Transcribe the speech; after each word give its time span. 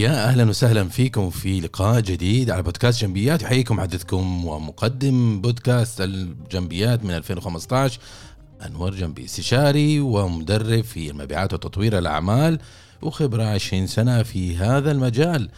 يا 0.00 0.28
أهلا 0.28 0.48
وسهلا 0.48 0.88
فيكم 0.88 1.30
في 1.30 1.60
لقاء 1.60 2.00
جديد 2.00 2.50
على 2.50 2.62
بودكاست 2.62 3.00
جنبيات. 3.00 3.42
يحييكم 3.42 3.76
محدثكم 3.76 4.46
ومقدم 4.46 5.40
بودكاست 5.40 6.00
الجنبيات 6.00 7.04
من 7.04 7.10
2015 7.10 8.00
أنور 8.66 8.94
جنبي 8.94 9.24
استشاري 9.24 10.00
ومدرب 10.00 10.84
في 10.84 11.10
المبيعات 11.10 11.54
وتطوير 11.54 11.98
الأعمال 11.98 12.58
وخبرة 13.02 13.44
20 13.44 13.86
سنة 13.86 14.22
في 14.22 14.56
هذا 14.56 14.90
المجال. 14.90 15.48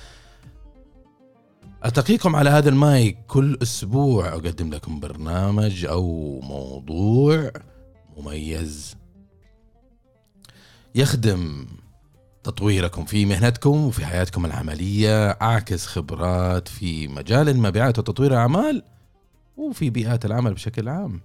ألتقيكم 1.85 2.37
على 2.37 2.51
هذا 2.51 2.69
المايك 2.69 3.19
كل 3.27 3.59
أسبوع. 3.63 4.29
أقدم 4.29 4.71
لكم 4.71 5.01
برنامج 5.01 5.85
أو 5.85 6.41
موضوع 6.41 7.51
مميز. 8.17 8.97
يخدم 10.95 11.67
تطويركم 12.45 13.05
في 13.05 13.27
مهنتكم 13.27 13.85
وفي 13.85 14.07
حياتكم 14.07 14.45
العملية 14.45 15.31
أعكس 15.31 15.87
خبرات 15.87 16.69
في 16.69 17.09
مجال 17.09 17.49
المبيعات 17.49 17.99
وتطوير 17.99 18.31
الأعمال 18.31 18.83
وفي 19.57 19.91
بيئات 19.91 20.25
العمل 20.25 20.55
بشكل 20.55 20.89
عام. 20.89 21.21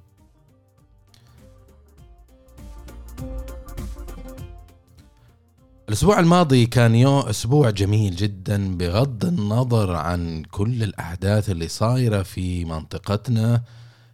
الأسبوع 5.89 6.19
الماضي 6.19 6.65
كان 6.65 6.95
يوم 6.95 7.19
أسبوع 7.19 7.69
جميل 7.69 8.15
جدا 8.15 8.77
بغض 8.77 9.25
النظر 9.25 9.95
عن 9.95 10.43
كل 10.43 10.83
الأحداث 10.83 11.49
اللي 11.49 11.67
صايرة 11.67 12.23
في 12.23 12.65
منطقتنا. 12.65 13.63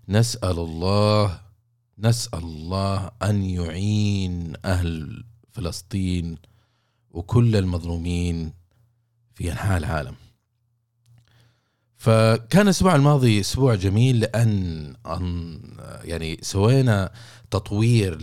نسأل 0.09 0.59
الله 0.59 1.39
نسأل 1.99 2.39
الله 2.39 3.11
أن 3.23 3.43
يعين 3.43 4.53
أهل 4.65 5.23
فلسطين 5.51 6.37
وكل 7.13 7.55
المظلومين 7.55 8.53
في 9.35 9.51
أنحاء 9.51 9.77
العالم. 9.77 10.15
فكان 11.97 12.61
الأسبوع 12.61 12.95
الماضي 12.95 13.39
أسبوع 13.39 13.75
جميل 13.75 14.19
لأن 14.19 14.93
يعني 16.03 16.39
سوينا 16.41 17.11
تطوير 17.51 18.21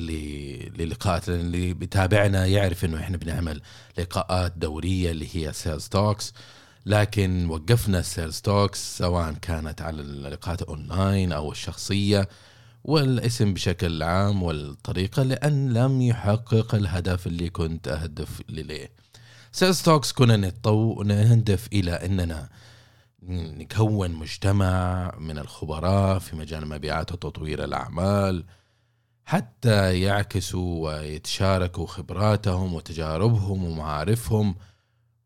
للقاءات 0.78 1.28
اللي 1.28 1.74
بيتابعنا 1.74 2.46
يعرف 2.46 2.84
إنه 2.84 3.00
إحنا 3.00 3.16
بنعمل 3.16 3.60
لقاءات 3.98 4.52
دورية 4.56 5.10
اللي 5.10 5.28
هي 5.32 5.52
sales 5.52 5.88
talks 5.88 6.32
لكن 6.86 7.46
وقفنا 7.50 7.98
ال 7.98 8.05
sales 8.05 8.40
talks 8.40 8.98
سواء 8.98 9.32
كانت 9.32 9.82
على 9.82 10.02
اللقاءات 10.02 10.62
اونلاين 10.62 11.32
أو 11.32 11.52
الشخصية 11.52 12.28
والاسم 12.84 13.54
بشكل 13.54 14.02
عام 14.02 14.42
والطريقة 14.42 15.22
لأن 15.22 15.72
لم 15.72 16.02
يحقق 16.02 16.74
الهدف 16.74 17.26
اللي 17.26 17.50
كنت 17.50 17.88
أهدف 17.88 18.42
إليه 18.50 18.90
sales 19.52 19.82
talks 19.82 20.12
كنا 20.12 20.36
نتطو... 20.36 21.02
نهدف 21.02 21.68
إلى 21.72 21.92
أننا 21.92 22.48
نكون 23.28 24.10
مجتمع 24.10 25.12
من 25.18 25.38
الخبراء 25.38 26.18
في 26.18 26.36
مجال 26.36 26.62
المبيعات 26.62 27.12
وتطوير 27.12 27.64
الأعمال 27.64 28.44
حتى 29.24 30.00
يعكسوا 30.00 30.84
ويتشاركوا 30.84 31.86
خبراتهم 31.86 32.74
وتجاربهم 32.74 33.64
ومعارفهم 33.64 34.54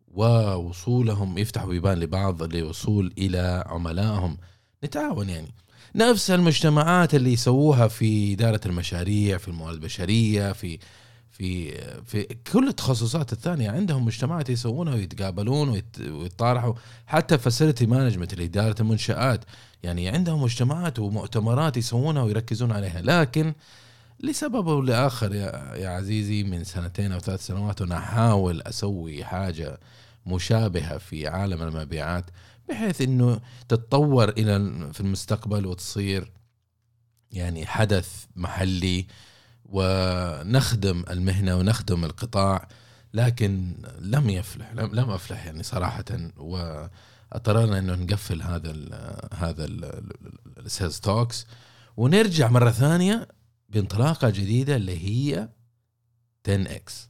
ووصولهم 0.09 1.39
يفتحوا 1.39 1.69
بيبان 1.69 1.99
لبعض 1.99 2.43
للوصول 2.43 3.15
إلى 3.19 3.65
عملائهم. 3.67 4.39
نتعاون 4.85 5.29
يعني. 5.29 5.55
نفس 5.95 6.31
المجتمعات 6.31 7.15
اللي 7.15 7.33
يسووها 7.33 7.89
في 7.89 8.33
إدارة 8.33 8.61
المشاريع 8.67 9.39
في 9.39 9.49
الموارد 9.49 9.75
البشرية 9.75 10.53
في 10.53 10.79
في 11.31 11.73
في 12.05 12.27
كل 12.53 12.69
التخصصات 12.69 13.33
الثانية. 13.33 13.71
عندهم 13.71 14.05
مجتمعات 14.05 14.51
يسوونها 14.51 14.95
ويتقابلون 14.95 15.83
ويتطارحوا. 16.01 16.75
حتى 17.07 17.39
facility 17.39 17.87
management 17.87 18.35
لإدارة 18.35 18.75
المنشآت. 18.81 19.45
يعني 19.83 20.09
عندهم 20.09 20.43
مجتمعات 20.43 20.99
ومؤتمرات 20.99 21.77
يسوونها 21.77 22.23
ويركزون 22.23 22.73
عليها. 22.73 23.01
لكن 23.03 23.55
لسبب 24.21 24.69
أو 24.69 24.81
لآخر 24.81 25.35
يا, 25.35 25.75
يا 25.77 25.89
عزيزي 25.89 26.43
من 26.43 26.65
سنتين 26.65 27.13
أو 27.13 27.19
ثلاث 27.19 27.47
سنوات 27.47 27.81
وأنا 27.81 27.99
أحاول 27.99 28.63
أسوي 28.63 29.25
حاجة 29.25 29.79
مشابهة 30.27 30.99
في 30.99 31.27
عالم 31.27 31.63
المبيعات. 31.63 32.25
بحيث 32.69 33.01
إنه 33.01 33.41
تتطور 33.69 34.29
إلى 34.29 34.59
في 34.93 35.01
المستقبل 35.01 35.67
وتصير 35.67 36.33
يعني 37.33 37.67
حدث 37.67 38.25
محلي 38.37 39.07
ونخدم 39.65 41.05
المهنة 41.11 41.57
ونخدم 41.57 42.05
القطاع 42.05 42.69
لكن 43.15 43.75
لم 44.01 44.31
يفلح 44.31 44.73
لم, 44.73 44.95
لم 44.95 45.11
أفلح 45.11 45.47
يعني 45.47 45.63
صراحة. 45.63 46.05
واضطررنا 46.37 47.79
إنه 47.79 47.95
نقفل 47.95 48.43
هذا 48.43 48.71
ال 48.71 48.95
هذا 49.35 49.65
ال 50.59 50.66
sales 50.66 51.01
talks 51.01 51.47
ونرجع 51.97 52.49
مرة 52.51 52.71
ثانية 52.71 53.29
بانطلاقة 53.69 54.31
جديدة 54.31 54.77
اللي 54.77 54.99
هي 54.99 55.49
10 56.49 56.77
X 56.77 57.09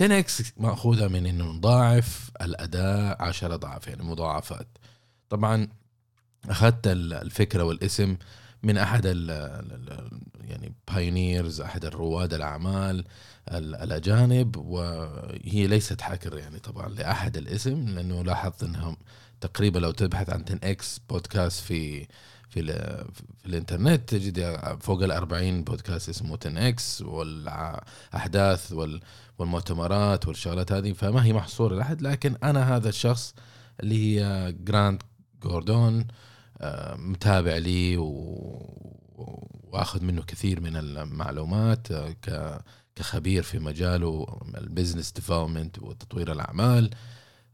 10 0.00 0.18
X 0.18 0.42
مأخوذة 0.56 1.08
من 1.08 1.26
إنه 1.26 1.44
نضاعف 1.44 2.30
الأداء 2.40 3.22
10 3.22 3.54
أضعاف 3.54 3.86
يعني 3.86 4.02
مضاعفات. 4.02 4.78
طبعا 5.30 5.68
أخذت 6.48 6.86
الفكرة 6.86 7.62
والاسم 7.62 8.16
من 8.62 8.78
أحد 8.78 9.02
ال 9.04 9.28
يعني 10.40 10.74
pioneers 10.92 11.60
أحد 11.60 11.84
رواد 11.84 12.34
الأعمال 12.34 13.04
الأجانب 13.52 14.56
وهي 14.56 15.66
ليست 15.66 16.00
حكر 16.00 16.38
يعني 16.38 16.58
طبعا 16.58 16.88
لأحد 16.88 17.36
الاسم 17.36 17.88
لأنه 17.88 18.22
لاحظت 18.22 18.62
إنهم 18.62 18.96
تقريبا 19.40 19.78
لو 19.78 19.90
تبحث 19.90 20.30
عن 20.30 20.44
10 20.48 20.58
X 20.64 21.00
بودكاست 21.08 21.60
في 21.60 22.06
في, 22.48 22.62
في 23.12 23.46
الإنترنت 23.46 24.08
تجد 24.08 24.58
فوق 24.80 25.02
ال 25.02 25.12
40 25.12 25.64
بودكاست 25.64 26.08
اسمه 26.08 26.38
10 26.46 26.68
X 26.68 27.02
والأحداث 27.02 28.72
والمؤتمرات 29.38 30.28
والشغلات 30.28 30.72
هذه 30.72 30.92
فما 30.92 31.24
هي 31.24 31.32
محصورة 31.32 31.74
لأحد 31.74 32.02
لكن 32.02 32.36
أنا 32.42 32.76
هذا 32.76 32.88
الشخص 32.88 33.34
اللي 33.80 34.20
هي 34.20 34.52
جرانت 34.64 35.02
كاردون 35.42 36.06
آه، 36.60 36.96
متابع 36.96 37.56
لي 37.56 37.96
وآخذ 39.72 40.04
منه 40.04 40.22
كثير 40.22 40.60
من 40.60 40.76
المعلومات 40.76 41.92
آه، 42.28 42.62
كخبير 42.96 43.42
في 43.42 43.58
مجاله 43.58 44.40
ال 44.58 44.64
business 44.64 45.12
development 45.12 45.78
وتطوير 45.78 46.32
الأعمال. 46.32 46.90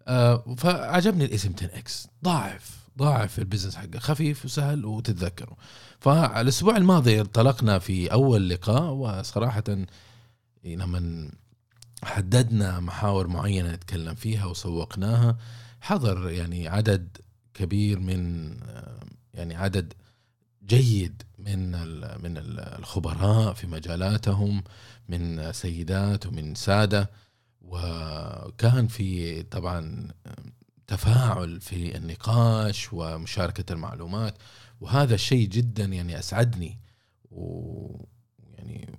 آه، 0.08 0.54
فعجبني 0.58 1.24
الاسم 1.24 1.52
10 1.56 1.78
X 1.78 2.08
ضاعف 2.24 2.84
ضاعف 2.98 3.38
ال 3.38 3.42
business 3.42 3.76
حقه. 3.76 3.98
خفيف 3.98 4.44
وسهل 4.44 4.84
وتتذكره. 4.84 5.56
فالأسبوع 6.00 6.76
الماضي 6.76 7.20
انطلقنا 7.20 7.78
في 7.78 8.12
أول 8.12 8.48
لقاء 8.48 8.92
وصراحة 8.92 9.64
لما 10.64 11.30
حددنا 12.04 12.80
محاور 12.80 13.28
معينة 13.28 13.72
نتكلم 13.72 14.14
فيها 14.14 14.44
وسوقناها 14.44 15.36
حضر 15.80 16.30
يعني 16.30 16.68
عدد 16.68 17.16
كبير 17.54 18.00
من 18.00 18.50
يعني 19.34 19.54
عدد 19.54 19.92
جيد 20.66 21.22
من 21.38 21.70
من 22.22 22.38
الخبراء 22.78 23.54
في 23.54 23.66
مجالاتهم 23.66 24.64
من 25.08 25.52
سيدات 25.52 26.26
ومن 26.26 26.54
سادة. 26.54 27.10
وكان 27.62 28.86
في 28.86 29.42
طبعا 29.42 30.08
تفاعل 30.86 31.60
في 31.60 31.96
النقاش 31.96 32.92
ومشاركة 32.92 33.72
المعلومات. 33.72 34.38
وهذا 34.80 35.14
الشيء 35.14 35.48
جدا 35.48 35.84
يعني 35.84 36.18
أسعدني. 36.18 36.78
ويعني 37.30 38.96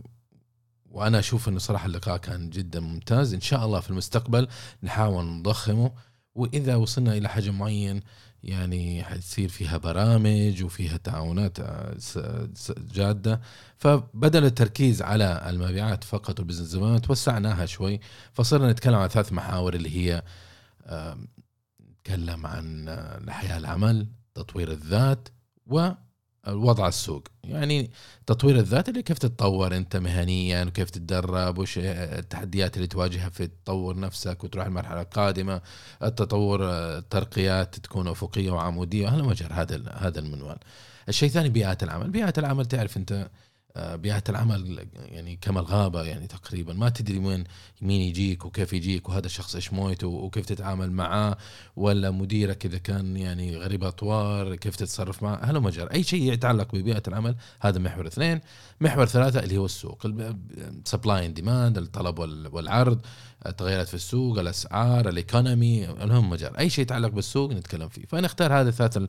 وأنا 0.85 1.19
أشوف 1.19 1.49
إنه 1.49 1.59
صراحة 1.59 1.85
اللقاء 1.85 2.17
كان 2.17 2.49
جدا 2.49 2.79
ممتاز. 2.79 3.33
إن 3.33 3.41
شاء 3.41 3.65
الله 3.65 3.79
في 3.79 3.89
المستقبل 3.89 4.47
نحاول 4.83 5.25
نضخمه. 5.25 5.91
وإذا 6.35 6.75
وصلنا 6.75 7.17
إلى 7.17 7.29
حجم 7.29 7.59
معين 7.59 8.01
يعني 8.45 9.03
حتصير 9.03 9.49
فيها 9.49 9.77
برامج 9.77 10.63
وفيها 10.63 10.97
تعاونات 10.97 11.59
آه، 11.59 11.97
جادة. 12.93 13.41
فبدل 13.77 14.45
التركيز 14.45 15.01
على 15.01 15.45
المبيعات 15.49 16.03
فقط 16.03 16.39
والبزنس 16.39 16.67
زمان 16.67 17.01
توسعناها 17.01 17.65
شوي. 17.65 17.99
فصرنا 18.33 18.71
نتكلم 18.71 18.95
عن 18.95 19.07
ثلاث 19.07 19.33
محاور 19.33 19.73
اللي 19.73 19.89
هي 19.97 20.23
نتكلم 22.05 22.45
عن 22.45 22.87
آه، 22.87 23.17
الحياة 23.17 23.57
العمل 23.57 24.07
تطوير 24.35 24.71
الذات 24.71 25.29
و 25.67 25.89
وضع 26.47 26.87
السوق. 26.87 27.27
يعني 27.43 27.91
تطوير 28.25 28.59
الذات 28.59 28.89
اللي 28.89 29.01
كيف 29.03 29.17
تتطور 29.17 29.75
انت 29.77 29.97
مهنيا 29.97 30.63
وكيف 30.63 30.89
تتدرب 30.89 31.57
وش 31.57 31.77
التحديات 31.77 32.75
اللي 32.77 32.87
تواجهها 32.87 33.29
في 33.29 33.47
تطور 33.47 33.99
نفسك 33.99 34.43
وتروح 34.43 34.65
المرحلة 34.65 35.01
القادمة. 35.01 35.61
التطور 36.03 36.59
الترقيات 36.97 37.79
تكون 37.79 38.07
أفقية 38.07 38.51
وعمودية 38.51 39.09
مجر 39.09 39.53
هذا 39.53 39.81
هذا 39.97 40.19
المنوال. 40.19 40.57
الشيء 41.09 41.29
الثاني 41.29 41.49
بيئات 41.49 41.83
العمل. 41.83 42.09
بيئات 42.09 42.39
العمل 42.39 42.65
تعرف 42.65 42.97
انت 42.97 43.29
آه، 43.75 43.95
بيئة 43.95 44.23
العمل 44.29 44.87
يعني 44.95 45.35
كما 45.41 45.59
الغابة 45.59 46.03
يعني 46.03 46.27
تقريبا. 46.27 46.73
ما 46.73 46.89
تدري 46.89 47.19
وين 47.19 47.43
مين 47.81 48.01
يجيك 48.01 48.45
وكيف 48.45 48.73
يجيك 48.73 49.09
وهذا 49.09 49.25
الشخص 49.25 49.55
إيش 49.55 49.73
مويته 49.73 50.07
وكيف 50.07 50.45
تتعامل 50.45 50.91
معاه 50.91 51.37
ولا 51.75 52.11
مديرك 52.11 52.65
إذا 52.65 52.77
كان 52.77 53.17
يعني 53.17 53.57
غريب 53.57 53.83
أطوار 53.83 54.55
كيف 54.55 54.75
تتصرف 54.75 55.23
معه 55.23 55.39
هلم 55.43 55.59
جر 55.59 55.91
أي 55.91 56.03
شيء 56.03 56.33
يتعلق 56.33 56.75
ببيئة 56.75 57.03
العمل 57.07 57.35
هذا 57.61 57.79
محور 57.79 58.07
اثنين. 58.07 58.41
محور 58.81 59.05
ثلاثة 59.05 59.39
اللي 59.39 59.57
هو 59.57 59.65
السوق 59.65 60.07
supply 60.85 61.25
and 61.25 61.35
demand 61.35 61.77
الطلب 61.77 62.19
والعرض. 62.53 63.01
التغيرات 63.47 63.87
في 63.87 63.93
السوق 63.93 64.39
الأسعار 64.39 65.09
ال 65.09 65.19
economy 65.19 65.89
المهم 65.89 66.29
مجال. 66.29 66.57
أي 66.57 66.69
شيء 66.69 66.81
يتعلق 66.81 67.09
بالسوق 67.09 67.51
نتكلم 67.51 67.89
فيه. 67.89 68.05
فنختار 68.05 68.61
هذه 68.61 68.67
الثلاث 68.67 68.99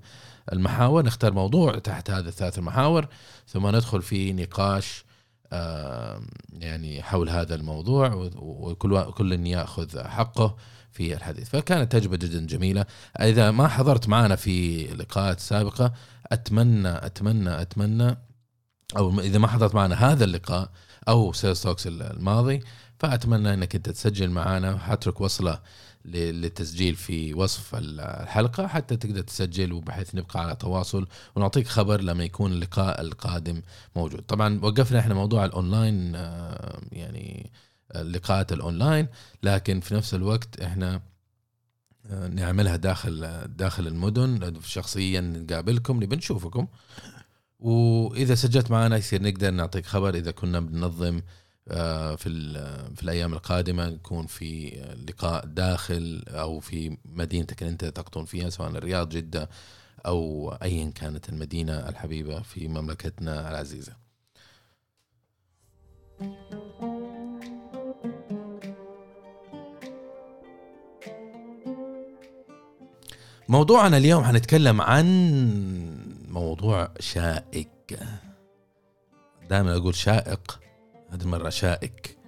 المحاور 0.53 1.05
نختار 1.05 1.33
موضوع 1.33 1.79
تحت 1.79 2.11
هذه 2.11 2.27
الثلاث 2.27 2.59
المحاور 2.59 3.09
ثم 3.47 3.67
ندخل 3.67 4.03
في 4.03 4.33
نقاش 4.33 5.05
يعني 6.53 7.03
حول 7.03 7.29
هذا 7.29 7.55
الموضوع 7.55 8.31
وكل 8.37 9.03
كل 9.03 9.47
يأخذ 9.47 10.01
حقه 10.05 10.57
في 10.91 11.15
الحديث. 11.15 11.49
فكانت 11.49 11.93
تجربة 11.93 12.17
جدا 12.17 12.47
جميلة. 12.47 12.87
إذا 13.21 13.51
ما 13.51 13.69
حضرت 13.69 14.09
معنا 14.09 14.37
في 14.37 14.87
لقاءات 14.87 15.41
سابقة 15.41 15.93
اتمنى 16.33 16.89
اتمنى 16.89 17.61
أتمنى 17.61 18.19
أو 18.97 19.21
إذا 19.21 19.39
ما 19.39 19.49
حضرت 19.49 19.75
معنا 19.75 19.95
هذا 20.13 20.25
اللقاء 20.25 20.71
أو 21.09 21.33
sales 21.33 21.63
talks 21.63 21.87
الماضي 21.87 22.61
فأتمنى 22.99 23.55
إنك 23.55 23.75
أنت 23.75 23.89
تسجل 23.89 24.31
معنا 24.31 24.79
حترك 24.79 25.21
وصلة 25.21 25.61
للتسجيل 26.05 26.95
في 26.95 27.35
وصف 27.35 27.75
الحلقة 27.75 28.67
حتى 28.67 28.97
تقدر 28.97 29.21
تسجل 29.21 29.73
وبحيث 29.73 30.15
نبقى 30.15 30.41
على 30.41 30.57
تواصل 30.57 31.07
ونعطيك 31.37 31.69
خبر 31.69 32.01
لما 32.01 32.25
يكون 32.25 32.53
اللقاء 32.53 33.01
القادم 33.01 33.63
موجود. 33.97 34.23
طبعا 34.23 34.61
وقفنا 34.63 34.99
إحنا 34.99 35.15
موضوع 35.15 35.45
الأونلاين 35.45 36.13
آه، 36.17 36.81
يعني 36.93 37.51
اللقاءات 37.97 38.53
الأونلاين 38.53 39.09
لكن 39.43 39.81
في 39.81 39.95
نفس 39.95 40.15
الوقت 40.15 40.61
إحنا 40.61 41.01
آه، 42.07 42.29
نعملها 42.29 42.77
داخل 42.77 43.45
داخل 43.47 43.87
المدن. 43.87 44.61
شخصيا 44.65 45.21
نقابلكم 45.21 46.03
نبي 46.03 46.17
نشوفكم. 46.17 46.67
وإذا 47.59 48.35
سجلت 48.35 48.71
معنا 48.71 48.97
يصير 48.97 49.23
نقدر 49.23 49.51
نعطيك 49.51 49.87
خبر 49.87 50.15
إذا 50.15 50.31
كنا 50.31 50.61
بننظم 50.61 51.21
آه، 51.69 52.15
في 52.15 52.31
في 52.97 53.03
الأيام 53.03 53.35
القادمة 53.35 53.89
نكون 53.89 54.27
في 54.27 54.71
لقاء 55.09 55.47
داخل 55.47 56.25
أو 56.29 56.61
في 56.61 56.99
مدينتك 57.05 57.63
اللي 57.63 57.73
أنت 57.73 57.85
تقطن 57.85 58.25
فيها 58.25 58.51
سواء 58.51 58.71
الرياض 58.71 59.09
جدة 59.09 59.49
أو 60.07 60.51
ايا 60.63 60.91
كانت 60.91 61.29
المدينة 61.29 61.73
الحبيبة 61.89 62.43
في 62.43 62.69
مملكتنا 62.69 63.51
العزيزة. 63.51 63.97
موضوعنا 73.49 73.97
اليوم 73.97 74.25
حنتكلم 74.25 74.81
عن 74.81 75.07
موضوع 76.37 76.89
شائك. 77.01 77.99
دائما 79.51 79.77
أقول 79.77 79.95
شائق 79.95 80.61
هذه 81.11 81.23
المرة 81.23 81.49
شائك. 81.49 82.19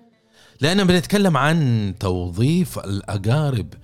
لأننا 0.61 0.85
بنتكلم 0.85 1.37
عن 1.37 1.95
توظيف 2.01 2.79
الأقارب 2.79 3.75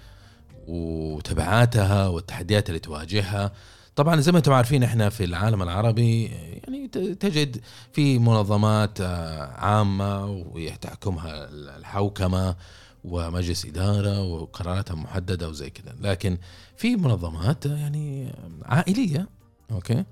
وتبعاتها 0.67 2.09
والتحديات 2.09 2.69
اللي 2.69 2.81
تواجهها. 2.81 3.53
طبعا 3.97 4.21
زي 4.21 4.33
ما 4.33 4.39
أنتم 4.39 4.53
عارفين 4.53 4.83
إحنا 4.83 5.09
في 5.09 5.25
العالم 5.25 5.63
العربي 5.63 6.25
يعني 6.25 6.89
تجد 7.15 7.61
في 7.93 8.19
منظمات 8.19 9.01
آه، 9.01 9.47
عامة 9.47 10.27
وتحكمها 10.27 11.49
الحوكمة 11.51 12.57
ومجلس 13.05 13.67
إدارة 13.67 14.23
وقراراتها 14.23 14.95
محددة 14.95 15.49
وزي 15.49 15.71
كذا 15.71 15.95
لكن 16.01 16.39
في 16.77 16.97
منظمات 16.97 17.67
يعني 17.67 18.35
عائلية 18.63 19.29
أوكي. 19.75 20.05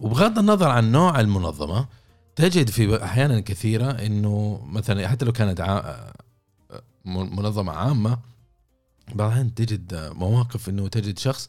وبغض 0.00 0.38
النظر 0.38 0.68
عن 0.68 0.92
نوع 0.92 1.20
المنظمة 1.20 1.88
تجد 2.36 2.70
في 2.70 3.04
أحيانا 3.04 3.40
كثيرة 3.40 3.90
إنه 3.90 4.62
مثلا 4.66 5.08
حتى 5.08 5.24
لو 5.24 5.32
كانت 5.32 5.60
منظمة 7.04 7.72
عامة 7.72 8.18
بعض 9.14 9.48
تجد 9.48 9.94
مواقف 10.14 10.68
إنه 10.68 10.88
تجد 10.88 11.18
شخص 11.18 11.48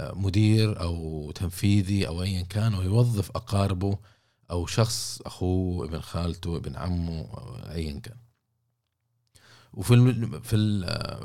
مدير 0.00 0.80
أو 0.80 1.30
تنفيذي 1.30 2.08
أو 2.08 2.22
ايا 2.22 2.42
كان 2.42 2.74
ويوظف 2.74 3.30
أقاربه 3.30 3.98
أو 4.50 4.66
شخص 4.66 5.22
أخوه 5.26 5.86
ابن 5.86 6.00
خالته 6.00 6.56
ابن 6.56 6.76
عمه 6.76 7.26
ايا 7.70 8.00
كان. 8.00 8.16
وفي 9.76 10.40
في 10.42 10.56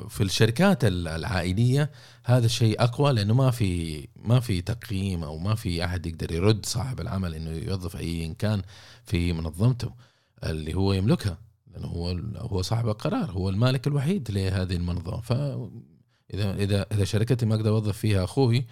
في 0.10 0.24
الشركات 0.24 0.86
العائلية 0.86 1.92
هذا 2.24 2.46
الشيء 2.46 2.84
أقوى 2.84 3.14
لأنه 3.14 3.34
ما 3.34 3.52
في 3.52 4.08
ما 4.16 4.40
في 4.40 4.62
تقييم 4.62 5.24
أو 5.24 5.38
ما 5.38 5.56
في 5.56 5.86
أحد 5.86 6.06
يقدر 6.06 6.32
يرد 6.32 6.66
صاحب 6.66 7.00
العمل 7.02 7.36
إنه 7.36 7.50
يوظف 7.50 7.96
ايا 7.96 8.34
كان 8.40 8.62
في 9.06 9.34
منظمته 9.34 9.94
اللي 10.44 10.74
هو 10.74 10.94
يملكها 10.94 11.38
لأنه 11.74 11.88
هو 11.88 12.20
هو 12.38 12.62
صاحب 12.62 12.88
القرار 12.88 13.32
هو 13.32 13.50
المالك 13.50 13.88
الوحيد 13.88 14.32
لهذه 14.32 14.76
المنظمة 14.76 15.22
فاذا 15.22 16.54
إذا 16.54 16.86
إذا 16.92 17.04
شركتي 17.04 17.46
ما 17.46 17.56
أقدر 17.56 17.70
أوظف 17.70 17.98
فيها 17.98 18.24
أخوي 18.24 18.66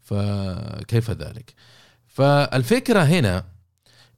فكيف 0.00 1.10
ذلك؟ 1.10 1.54
فالفكرة 2.06 3.00
هنا 3.00 3.55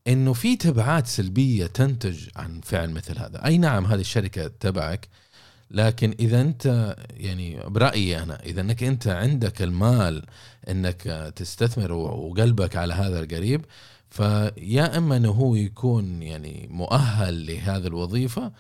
إنه 0.09 0.33
في 0.33 0.57
تبعات 0.57 1.07
سلبية 1.07 1.67
تنتج 1.67 2.29
عن 2.37 2.61
فعل 2.61 2.91
مثل 2.91 3.19
هذا، 3.19 3.45
أي 3.45 3.59
نعم 3.59 3.87
هذه 3.87 4.01
الشركة 4.01 4.51
تبعك 4.61 5.09
لكن 5.71 6.15
إذا 6.21 6.41
أنت 6.41 6.97
يعني 7.11 7.61
برأيي 7.67 8.23
أنا 8.23 8.43
إذا 8.43 8.61
إنك 8.61 8.83
أنت 8.83 9.09
عندك 9.09 9.63
المال 9.63 10.27
إنك 10.69 11.33
تستثمر 11.37 11.93
وقلبك 11.93 12.77
على 12.77 12.95
هذا 12.95 13.21
القريب 13.21 13.65
فيا 14.11 14.99
إما 14.99 15.17
إنه 15.17 15.31
هو 15.31 15.55
يكون 15.55 16.23
يعني 16.23 16.69
مؤهل 16.71 17.47
لهذه 17.47 17.87
الوظيفة 17.87 18.53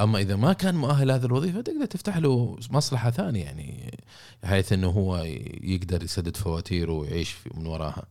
أما 0.00 0.18
إذا 0.18 0.36
ما 0.36 0.52
كان 0.52 0.74
مؤهل 0.74 1.08
لهذه 1.08 1.24
الوظيفة 1.24 1.60
تقدر 1.60 1.84
تفتح 1.84 2.16
له 2.16 2.58
مصلحة 2.70 3.10
ثانية 3.10 3.44
يعني 3.44 3.98
بحيث 4.42 4.72
إنه 4.72 4.88
هو 4.88 5.16
يقدر 5.62 6.02
يسدد 6.02 6.36
فواتيره 6.36 6.92
ويعيش 6.92 7.34
من 7.54 7.66
وراها. 7.66 8.06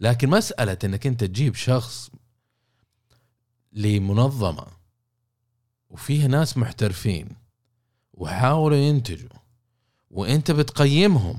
لكن 0.00 0.30
مسألة 0.30 0.78
إنك 0.84 1.06
أنت 1.06 1.24
تجيب 1.24 1.54
شخص 1.54 2.10
لمنظمة. 3.72 4.66
وفيها 5.90 6.28
ناس 6.28 6.58
محترفين. 6.58 7.28
وحاولوا 8.14 8.78
ينتجوا. 8.78 9.38
وانت 10.10 10.50
بتقيمهم. 10.50 11.38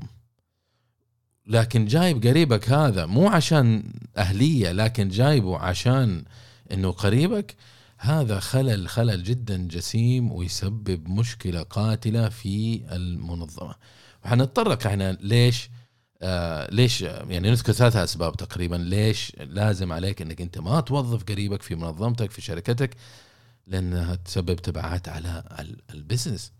لكن 1.46 1.86
جايب 1.86 2.26
قريبك 2.26 2.70
هذا 2.70 3.06
مو 3.06 3.28
عشان 3.28 3.92
أهلية 4.16 4.72
لكن 4.72 5.08
جايبه 5.08 5.58
عشان 5.58 6.24
إنه 6.72 6.90
قريبك. 6.90 7.56
هذا 7.98 8.40
خلل 8.40 8.88
خلل 8.88 9.22
جدا 9.22 9.68
جسيم 9.68 10.32
ويسبب 10.32 11.08
مشكلة 11.08 11.62
قاتلة 11.62 12.28
في 12.28 12.82
المنظمة. 12.92 13.74
وحنتطرق 14.24 14.86
إحنا 14.86 15.12
ليش؟ 15.12 15.70
آه 16.24 16.68
ليش 16.74 17.02
يعني 17.02 17.50
نذكر 17.50 17.72
ثلاثة 17.72 18.04
أسباب 18.04 18.36
تقريبا 18.36 18.76
ليش 18.76 19.32
لازم 19.36 19.92
عليك 19.92 20.22
إنك 20.22 20.40
أنت 20.40 20.58
ما 20.58 20.80
توظف 20.80 21.24
قريبك 21.24 21.62
في 21.62 21.74
منظمتك 21.74 22.30
في 22.30 22.40
شركتك 22.40 22.96
لأنها 23.66 24.14
تسبب 24.14 24.56
تبعات 24.56 25.08
على 25.08 25.44
البزنس. 25.90 26.52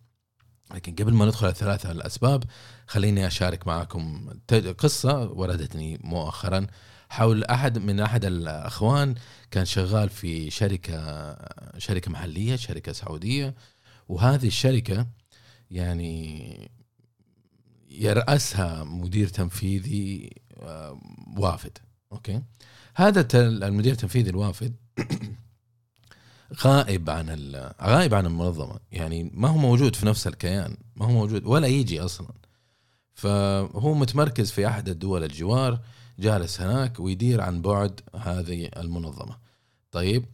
لكن 0.75 0.95
قبل 0.95 1.13
ما 1.13 1.25
ندخل 1.25 1.47
على 1.47 1.53
الثلاثة 1.53 1.91
الأسباب 1.91 2.45
خليني 2.87 3.27
أشارك 3.27 3.67
معكم 3.67 4.31
قصة 4.79 5.31
وردتني 5.31 5.99
مؤخرا. 6.05 6.67
حول 7.09 7.45
أحد 7.45 7.79
من 7.79 8.01
أحد 8.01 8.25
الأخوان 8.25 9.15
كان 9.51 9.65
شغال 9.65 10.09
في 10.09 10.51
شركة 10.51 11.37
شركة 11.79 12.11
محلية 12.11 12.57
شركة 12.57 12.93
سعودية. 12.93 13.55
وهذه 14.09 14.47
الشركة 14.47 15.07
يعني 15.71 16.71
يرأسها 17.99 18.85
مدير 18.85 19.29
تنفيذي 19.29 20.31
آه، 20.61 21.01
وافد 21.37 21.79
أوكي؟ 22.13 22.43
هذا 22.95 23.29
المدير 23.35 23.93
التنفيذي 23.93 24.31
الوافد 24.31 24.75
غائب 26.65 27.11
عن 27.11 27.53
غائب 27.83 28.15
عن 28.15 28.27
المنظمة. 28.27 28.81
يعني 28.93 29.31
ما 29.35 29.49
هو 29.49 29.57
موجود 29.57 29.97
في 29.97 30.07
نفس 30.07 30.27
الكيان 30.27 30.77
ما 30.97 31.07
هو 31.07 31.11
موجود 31.11 31.45
ولا 31.47 31.67
يجي 31.67 32.01
أصلا. 32.01 32.29
فهو 33.15 33.95
متمركز 33.95 34.51
في 34.51 34.67
أحد 34.67 34.89
الدول 34.89 35.25
الجوار 35.25 35.81
جالس 36.19 36.61
هناك 36.61 37.01
ويدير 37.01 37.41
عن 37.41 37.63
بعد 37.63 38.01
هذه 38.17 38.71
المنظمة. 38.77 39.37
طيب 39.91 40.25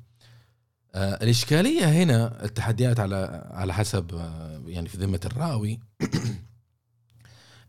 آه 0.94 1.14
الإشكالية 1.22 1.84
هنا 1.84 2.44
التحديات 2.44 3.00
على 3.00 3.50
على 3.50 3.74
حسب 3.74 4.14
آه 4.14 4.62
يعني 4.66 4.88
في 4.88 4.98
ذمة 4.98 5.20
الراوي. 5.24 5.80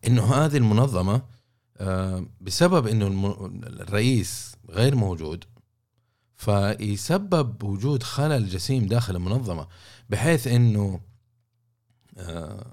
إنه 0.07 0.33
هذه 0.33 0.57
المنظمة 0.57 1.21
آه 1.77 2.25
بسبب 2.41 2.87
إنه 2.87 3.07
الرئيس 3.63 4.55
غير 4.69 4.95
موجود 4.95 5.43
فيسبب 6.35 7.63
وجود 7.63 8.03
خلل 8.03 8.49
جسيم 8.49 8.87
داخل 8.87 9.15
المنظمة 9.15 9.67
بحيث 10.09 10.47
إنه 10.47 11.01
آه، 12.17 12.65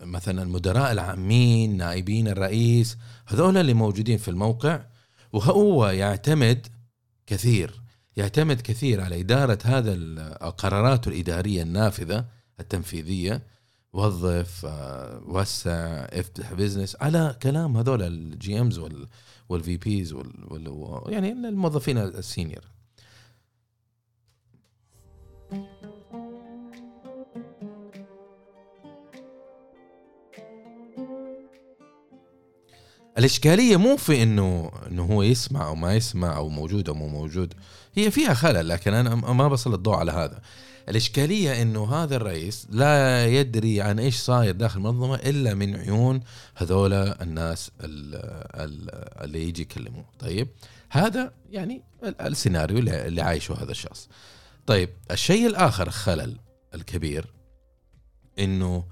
مثلا 0.00 0.42
المدراء 0.42 0.92
العامين 0.92 1.76
نائبين 1.76 2.28
الرئيس 2.28 2.98
هذول 3.26 3.56
اللي 3.56 3.74
موجودين 3.74 4.18
في 4.18 4.28
الموقع 4.28 4.84
وهو 5.32 5.86
يعتمد 5.86 6.66
كثير 7.26 7.82
يعتمد 8.16 8.60
كثير 8.60 9.00
على 9.00 9.20
إدارة 9.20 9.58
هذا 9.64 9.94
القرارات 9.94 11.08
الإدارية 11.08 11.62
النافذة 11.62 12.26
التنفيذية 12.60 13.42
وظف 13.92 14.66
آه، 14.66 15.22
وسع 15.26 16.04
افتح 16.12 16.52
business 16.52 16.96
على 17.00 17.36
كلام 17.42 17.76
هذول 17.76 18.02
ال 18.02 18.60
GMs 18.60 18.80
وال 19.48 19.76
VPs 19.76 20.16
يعني 21.06 21.32
الموظفين 21.32 21.98
ال 21.98 22.07
senior 22.07 22.64
الإشكالية 33.18 33.76
مو 33.76 33.96
في 33.96 34.22
إنه 34.22 34.70
إنه 34.86 35.04
هو 35.04 35.22
يسمع 35.22 35.66
أو 35.66 35.74
ما 35.74 35.94
يسمع 35.94 36.36
أو 36.36 36.48
موجود 36.48 36.88
أو 36.88 36.94
مو 36.94 37.08
موجود 37.08 37.54
هي 37.94 38.10
فيها 38.10 38.34
خلل 38.34 38.68
لكن 38.68 38.94
أنا 38.94 39.14
ما 39.14 39.48
بسلط 39.48 39.74
الضوء 39.74 39.94
على 39.94 40.12
هذا. 40.12 40.40
الإشكالية 40.88 41.62
إنه 41.62 41.94
هذا 41.94 42.16
الرئيس 42.16 42.66
لا 42.70 43.26
يدري 43.26 43.80
عن 43.80 43.98
إيش 43.98 44.16
صاير 44.16 44.54
داخل 44.54 44.78
المنظمة 44.78 45.14
إلا 45.14 45.54
من 45.54 45.76
عيون 45.76 46.20
هذول 46.54 46.92
الناس 46.92 47.70
اللي 47.80 49.48
يجي 49.48 49.62
يكلموه. 49.62 50.04
طيب 50.18 50.48
هذا 50.90 51.32
يعني 51.50 51.82
السيناريو 52.20 52.78
اللي 52.78 53.22
عايشه 53.22 53.54
هذا 53.62 53.70
الشخص. 53.70 54.08
طيب 54.66 54.90
الشيء 55.10 55.46
الآخر 55.46 55.90
خلل 55.90 56.36
الكبير 56.74 57.26
إنه 58.38 58.84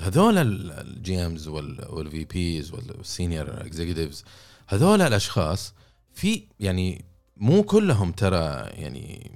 هذول 0.00 0.38
ال 0.38 1.26
GMs 1.26 1.48
وال 1.48 2.24
VPs 2.24 2.72
وال 2.72 2.94
senior 2.94 3.60
executives 3.60 4.24
هذول 4.66 5.02
الأشخاص 5.02 5.74
في 6.12 6.42
يعني 6.60 7.04
مو 7.36 7.62
كلهم 7.62 8.12
ترى 8.12 8.70
يعني 8.70 9.30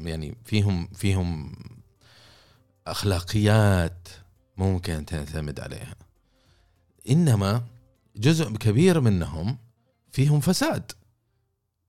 يعني 0.00 0.36
فيهم 0.44 0.88
فيهم 0.94 1.52
أخلاقيات 2.86 4.08
ممكن 4.56 5.06
تعتمد 5.06 5.60
عليها. 5.60 5.94
إنما 7.10 7.62
جزء 8.16 8.52
كبير 8.52 9.00
منهم 9.00 9.58
فيهم 10.10 10.40
فساد. 10.40 10.92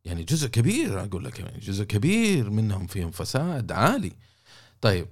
يعني 0.06 0.24
جزء 0.24 0.48
كبير 0.48 1.04
أقول 1.04 1.26
لك 1.26 1.40
يعني 1.40 1.60
جزء 1.60 1.84
كبير 1.84 2.50
منهم 2.50 2.88
فيهم 2.88 3.12
فساد 3.12 3.72
عالي. 3.72 4.12
طيب 4.82 5.08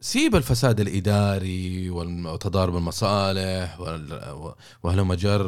سيب 0.00 0.36
الفساد 0.36 0.80
الإداري 0.80 1.90
وتضارب 1.90 2.76
المصالح 2.76 3.80
وهلم 4.82 5.14
جر 5.14 5.46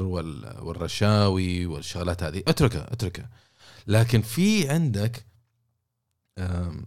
والرشاوي 0.62 1.66
والشغلات 1.66 2.22
هذه. 2.22 2.42
أتركها 2.48 2.92
أتركها. 2.92 3.30
لكن 3.86 4.22
في 4.22 4.68
عندك 4.68 5.24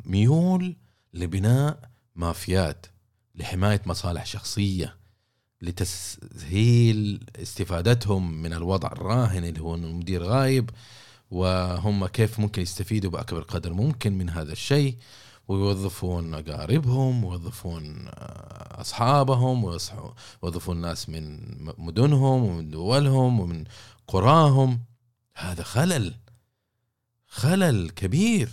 ميول 0.06 0.76
لبناء 1.14 1.90
مافيات 2.16 2.86
لحماية 3.36 3.82
مصالح 3.86 4.26
شخصية 4.26 4.98
لتسهيل 5.62 7.24
استفادتهم 7.36 8.42
من 8.42 8.54
الوضع 8.54 8.92
الراهن 8.92 9.44
اللي 9.44 9.62
هو 9.62 9.76
المدير 9.76 10.24
غايب 10.24 10.70
وهم 11.32 12.08
كيف 12.08 12.40
ممكن 12.40 12.62
يستفيدوا 12.62 13.12
بأكبر 13.12 13.42
قدر 13.42 13.74
ممكن 13.74 14.18
من 14.18 14.30
هذا 14.30 14.52
الشيء 14.52 14.98
ويوظفون 15.48 16.34
اقاربهم 16.34 17.24
ويوظفون 17.24 18.08
آه، 18.08 18.82
أصحابهم 18.82 19.64
ويوظفون 19.64 20.82
ناس 20.82 21.10
من 21.10 21.40
مدنهم 21.78 22.44
ومن 22.44 22.70
دولهم 22.70 23.40
ومن 23.40 23.64
قراهم. 24.08 24.82
هذا 25.36 25.64
خلل 25.64 26.16
خلل 27.28 27.90
كبير. 27.90 28.50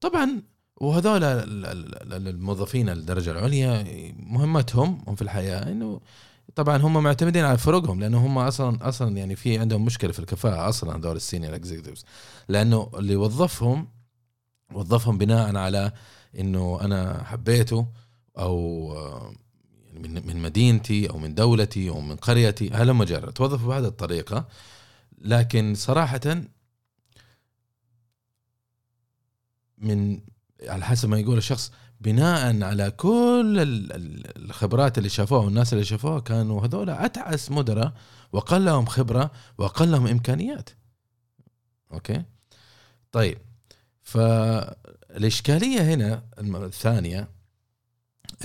طبعا 0.00 0.42
وهذول 0.76 1.24
الموظفين 2.28 2.88
الدرجة 2.88 3.30
العليا 3.30 3.84
مهمتهم 4.16 5.02
هم 5.08 5.14
في 5.14 5.22
الحياة 5.22 5.72
إنه 5.72 6.00
طبعا 6.54 6.76
هم 6.76 7.02
معتمدين 7.02 7.44
على 7.44 7.58
فرقهم 7.58 8.00
لأنه 8.00 8.26
هم 8.26 8.38
أصلا 8.38 8.88
أصلا 8.88 9.16
يعني 9.16 9.36
في 9.36 9.58
عندهم 9.58 9.84
مشكلة 9.84 10.12
في 10.12 10.18
الكفاءة 10.18 10.68
أصلا 10.68 10.96
هذول 10.96 11.16
ال 11.16 11.21
senior 11.21 11.54
executives 11.54 12.04
لأنه 12.48 12.90
اللي 12.94 13.16
وظفهم 13.16 13.88
وظفهم 14.74 15.18
بناء 15.18 15.56
على 15.56 15.92
إنه 16.38 16.78
أنا 16.80 17.24
حبيته 17.24 17.86
أو 18.38 18.92
يعني 19.86 20.08
من 20.08 20.26
من 20.26 20.36
مدينتي 20.36 21.10
أو 21.10 21.18
من 21.18 21.34
دولتي 21.34 21.88
أو 21.88 22.00
من 22.00 22.16
قريتي 22.16 22.70
هلم 22.70 23.04
جرى 23.04 23.32
توظفوا 23.32 23.68
بهذه 23.68 23.86
الطريقة 23.86 24.48
لكن 25.18 25.74
صراحة 25.74 26.20
من 29.80 30.20
على 30.62 30.84
حسب 30.84 31.08
ما 31.08 31.18
يقول 31.18 31.38
الشخص 31.38 31.72
بناء 32.00 32.62
على 32.62 32.90
كل 32.90 33.54
الخبرات 34.36 34.98
اللي 34.98 35.08
شافوها 35.08 35.40
والناس 35.44 35.72
اللي 35.72 35.84
شافوها 35.84 36.20
كانوا 36.20 36.66
هذول 36.66 36.90
أتعس 36.90 37.50
مدراء 37.50 37.92
وقل 38.32 38.64
لهم 38.64 38.86
خبرة 38.86 39.30
وقل 39.58 39.90
لهم 39.90 40.06
إمكانيات. 40.06 40.70
أوكي؟ 41.92 42.22
طيب. 43.12 43.38
فالإشكالية 44.02 45.80
هنا 45.80 46.24
الثانية 46.38 47.28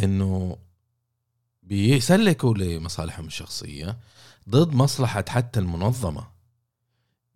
إنه 0.04 0.58
بيسلكوا 1.64 2.54
لمصالحهم 2.54 3.26
الشخصية 3.28 3.98
ضد 4.50 4.74
مصلحة 4.74 5.26
حتى 5.30 5.60
المنظمة. 5.60 6.28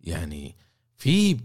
يعني 0.00 0.56
في 0.96 1.40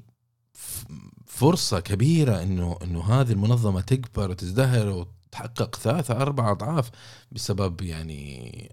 فرصة 1.34 1.80
كبيرة 1.80 2.42
إنه 2.42 2.78
إنه 2.84 3.04
هذه 3.04 3.32
المنظمة 3.32 3.82
تكبر 3.82 4.32
وتزدهر 4.32 4.90
وتحقق 4.90 5.76
ثلاثة 5.76 6.14
أربع 6.22 6.52
أضعاف 6.52 6.90
بسبب 7.32 7.82
يعني 7.82 8.72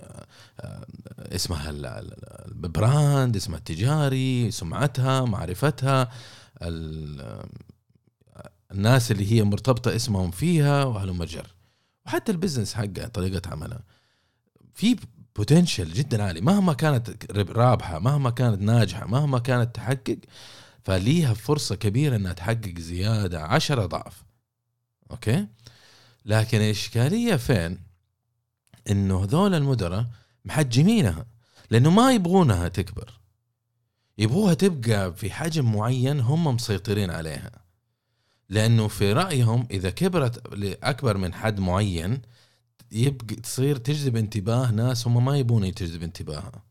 آه، 0.61 0.87
اسمها 1.19 1.71
ال 2.49 2.63
brand 2.63 3.37
اسمها 3.37 3.59
التجاري 3.59 4.51
سمعتها 4.51 5.25
معرفتها 5.25 6.11
الناس 8.73 9.11
اللي 9.11 9.33
هي 9.33 9.43
مرتبطة 9.43 9.97
اسمهم 9.97 10.31
فيها 10.31 10.85
وهلم 10.85 11.25
جر 11.25 11.55
وحتى 12.07 12.33
ال 12.33 12.37
business 12.37 12.75
حقها 12.75 13.09
طريقة 13.09 13.51
عملها. 13.51 13.83
في 14.75 14.97
potential 15.37 15.93
جدا 15.93 16.23
عالي. 16.23 16.41
مهما 16.41 16.73
كانت 16.73 17.33
رابحة 17.33 17.99
مهما 17.99 18.31
كانت 18.31 18.63
ناجحة 18.63 19.07
مهما 19.07 19.39
كانت 19.39 19.75
تحقق 19.75 20.19
فليها 20.85 21.35
فرصة 21.35 21.75
كبيرة 21.75 22.17
إنها 22.17 22.33
تحقق 22.33 22.79
زيادة 22.79 23.43
عشرة 23.43 23.87
ضعف 23.87 24.25
أوكي؟ 25.11 25.47
لكن 26.25 26.59
الإشكالية 26.59 27.37
فين؟ 27.37 27.79
إنه 28.91 29.25
هذول 29.25 29.55
المدراء 29.55 30.07
محجمينها 30.45 31.27
لأنه 31.71 31.91
ما 31.91 32.13
يبغونها 32.13 32.69
تكبر. 32.69 33.21
يبغوها 34.19 34.55
تبقى 34.55 35.15
في 35.15 35.31
حجم 35.31 35.73
معين 35.73 36.21
هم 36.21 36.47
مسيطرين 36.47 37.11
عليها. 37.11 37.51
لأنه 38.49 38.89
في 38.89 39.13
رأيهم 39.13 39.67
إذا 39.71 39.91
كبرت 39.91 40.55
لأكبر 40.55 41.17
من 41.17 41.35
حد 41.35 41.61
معين 41.61 42.23
يبقى 42.93 43.37
تصير 43.37 43.77
تجذب 43.77 44.17
انتباه 44.17 44.71
ناس 44.71 45.07
هم 45.07 45.25
ما 45.25 45.39
يبون 45.39 45.75
تجذب 45.75 46.03
انتباهها. 46.03 46.70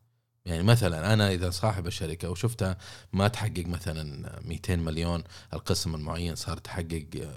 يعني 0.49 0.63
مثلا 0.63 1.13
أنا 1.13 1.31
إذا 1.31 1.49
صاحب 1.49 1.87
الشركة 1.87 2.29
وشفتها 2.29 2.77
ما 3.13 3.27
تحقق 3.27 3.65
مثلا 3.65 4.39
200 4.45 4.75
مليون 4.75 5.23
القسم 5.53 5.95
المعين 5.95 6.35
صار 6.35 6.57
تحقق 6.57 7.29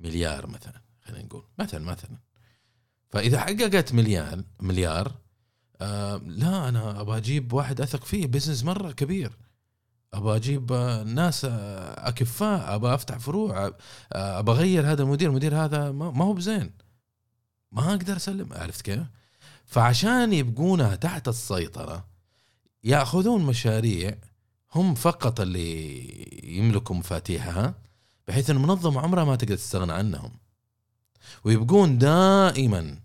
مليار 0.00 0.46
مثلا 0.46 0.82
خلينا 1.02 1.24
نقول. 1.24 1.44
مثلا 1.58 1.84
مثلا. 1.84 2.18
فإذا 3.10 3.40
حققت 3.40 3.92
مليار 3.92 4.42
مليار 4.60 5.12
آه 5.80 6.16
لا 6.16 6.68
أنا 6.68 7.00
أبغى 7.00 7.16
أجيب 7.16 7.52
واحد 7.52 7.80
أثق 7.80 8.04
فيه 8.04 8.26
بزنس 8.26 8.64
مرة 8.64 8.92
كبير. 8.92 9.32
أبغى 10.14 10.36
أجيب 10.36 10.72
ناس 11.06 11.44
أكفاء 11.44 12.74
أبغى 12.74 12.94
أفتح 12.94 13.18
فروع 13.18 13.72
أبغى 14.12 14.56
أغير 14.56 14.92
هذا 14.92 15.02
المدير 15.02 15.30
المدير 15.30 15.56
هذا 15.56 15.90
ما 15.92 16.24
هو 16.24 16.32
بزين. 16.32 16.72
ما 17.72 17.90
أقدر 17.90 18.16
أسلم 18.16 18.52
عرفت 18.52 18.82
كيف؟ 18.82 19.02
فعشان 19.64 20.32
يبقونها 20.32 20.94
تحت 20.94 21.28
السيطرة 21.28 22.13
ياخذون 22.84 23.42
مشاريع 23.44 24.18
هم 24.74 24.94
فقط 24.94 25.40
اللي 25.40 26.58
يملكوا 26.58 26.96
مفاتيحها 26.96 27.74
بحيث 28.28 28.50
المنظمه 28.50 29.00
عمرها 29.00 29.24
ما 29.24 29.36
تقدر 29.36 29.56
تستغنى 29.56 29.92
عنهم. 29.92 30.30
ويبقون 31.44 31.98
دائما 31.98 32.98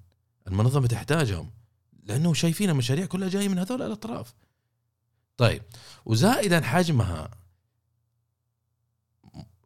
المنظمة 0.48 0.88
تحتاجهم 0.88 1.50
لأنه 2.04 2.34
شايفين 2.34 2.70
المشاريع 2.70 3.06
كلها 3.06 3.30
جاية 3.30 3.48
من 3.48 3.60
هذول 3.60 3.82
الأطراف. 3.82 4.34
طيب 5.38 5.62
وزائدا 6.06 6.62
حجمها 6.62 7.30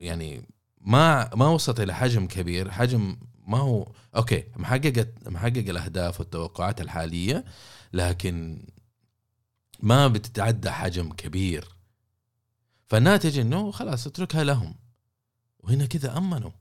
يعني 0.01 0.43
ما 0.81 1.35
ما 1.35 1.47
وصلت 1.47 1.79
إلى 1.79 1.95
حجم 1.95 2.27
كبير 2.27 2.71
حجم 2.71 3.17
ما 3.47 3.57
هو 3.57 3.91
أوكي 4.15 4.43
محققت 4.55 5.09
محقق 5.25 5.69
الأهداف 5.69 6.19
والتوقعات 6.19 6.81
الحالية 6.81 7.45
لكن 7.93 8.65
ما 9.83 10.07
بتتعدى 10.07 10.71
حجم 10.71 11.13
كبير. 11.13 11.67
فالناتج 12.85 13.39
إنه 13.39 13.71
خلاص 13.71 14.07
اتركها 14.07 14.43
لهم. 14.43 14.75
وهنا 15.59 15.85
كذا 15.85 16.17
أمنوا. 16.17 16.51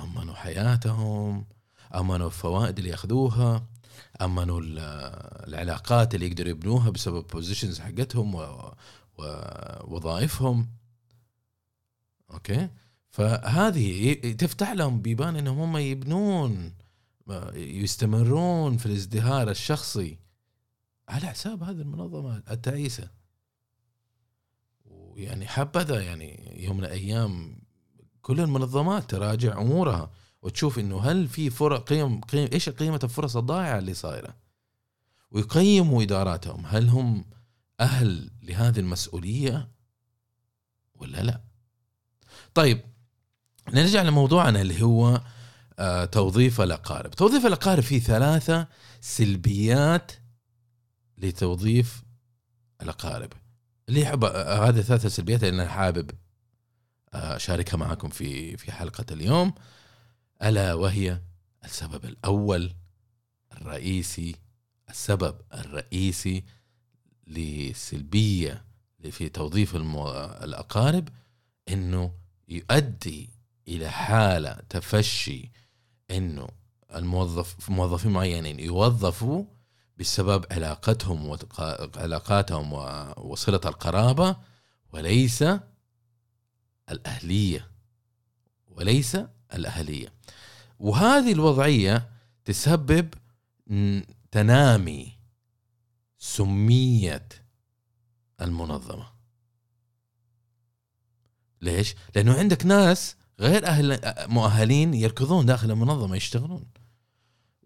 أمنوا 0.00 0.34
حياتهم 0.34 1.46
أمنوا 1.94 2.26
الفوائد 2.26 2.78
اللي 2.78 2.90
ياخذوها 2.90 3.66
أمنوا 4.22 4.60
العلاقات 5.46 6.14
اللي 6.14 6.26
يقدروا 6.26 6.50
يبنوها 6.50 6.90
بسبب 6.90 7.26
positions 7.26 7.78
حقتهم 7.80 8.34
ووظائفهم. 9.18 10.70
okay؟ 12.30 12.68
فهذه 13.10 14.12
تفتح 14.14 14.72
لهم 14.72 15.02
بيبان 15.02 15.36
إنهم 15.36 15.58
هم 15.58 15.76
يبنون 15.76 16.74
يستمرون 17.54 18.76
في 18.76 18.86
الازدهار 18.86 19.50
الشخصي. 19.50 20.25
على 21.08 21.26
حساب 21.26 21.62
هذه 21.62 21.80
المنظمة 21.80 22.42
التعيسه 22.50 23.10
ويعني 24.84 25.46
حبذا 25.46 26.00
يعني 26.02 26.62
يوم 26.64 26.76
من 26.76 26.84
الأيام 26.84 27.58
كل 28.22 28.40
المنظمات 28.40 29.10
تراجع 29.10 29.60
أمورها 29.60 30.10
وتشوف 30.42 30.78
إنه 30.78 31.00
هل 31.00 31.28
في 31.28 31.50
فرق 31.50 31.88
قيم, 31.88 32.20
قيم 32.20 32.48
إيش 32.52 32.68
قيمة 32.68 33.00
الفرص 33.04 33.36
الضائعة 33.36 33.78
اللي 33.78 33.94
صايرة. 33.94 34.36
ويقيموا 35.30 36.02
إداراتهم 36.02 36.66
هل 36.66 36.88
هم 36.88 37.24
أهل 37.80 38.30
لهذه 38.42 38.80
المسؤولية 38.80 39.68
ولا 40.94 41.22
لا. 41.22 41.40
طيب 42.54 42.80
نرجع 43.72 44.02
لموضوعنا 44.02 44.60
اللي 44.60 44.82
هو 44.82 45.22
آه 45.78 46.04
توظيف 46.04 46.60
الأقارب. 46.60 47.10
توظيف 47.10 47.46
الأقارب 47.46 47.82
فيه 47.82 48.00
ثلاثة 48.00 48.68
سلبيات 49.00 50.12
لتوظيف 51.18 52.02
الأقارب. 52.82 53.32
اللي 53.88 54.00
يحب 54.00 54.24
هذه 54.24 54.80
ثلاثة 54.80 55.08
سلبيات 55.08 55.44
اللي 55.44 55.62
أنا 55.62 55.70
حابب 55.70 56.10
آه 57.14 57.36
أشاركها 57.36 57.76
معكم 57.76 58.08
في 58.08 58.56
في 58.56 58.72
حلقة 58.72 59.04
اليوم. 59.10 59.54
ألا 60.42 60.74
وهي 60.74 61.20
السبب 61.64 62.04
الأول 62.04 62.72
الرئيسي 63.52 64.36
السبب 64.90 65.40
الرئيسي 65.54 66.44
للسلبيه 67.26 68.64
في 69.10 69.28
توظيف 69.28 69.76
الأقارب 69.76 71.08
إنه 71.68 72.12
يؤدي 72.48 73.30
إلى 73.68 73.90
حالة 73.90 74.52
تفشي 74.68 75.50
إنه 76.10 76.48
الموظف 76.94 77.70
موظفين 77.70 78.12
معينين 78.12 78.60
يوظفوا 78.60 79.44
بسبب 79.98 80.44
علاقتهم 80.50 81.26
وعلاقاتهم 81.26 82.72
وصلة 83.16 83.60
القرابة 83.64 84.36
وليس 84.92 85.44
الأهلية. 86.90 87.70
وليس 88.68 89.16
الأهلية. 89.54 90.12
وهذه 90.78 91.32
الوضعية 91.32 92.10
تسبب 92.44 93.14
تنامي 94.30 95.12
سمية 96.18 97.28
المنظمة. 98.40 99.06
ليش؟ 101.62 101.94
لأنه 102.14 102.38
عندك 102.38 102.66
ناس 102.66 103.16
غير 103.40 103.66
أهل 103.66 104.00
مؤهلين 104.28 104.94
يركضون 104.94 105.46
داخل 105.46 105.70
المنظمة 105.70 106.16
يشتغلون. 106.16 106.66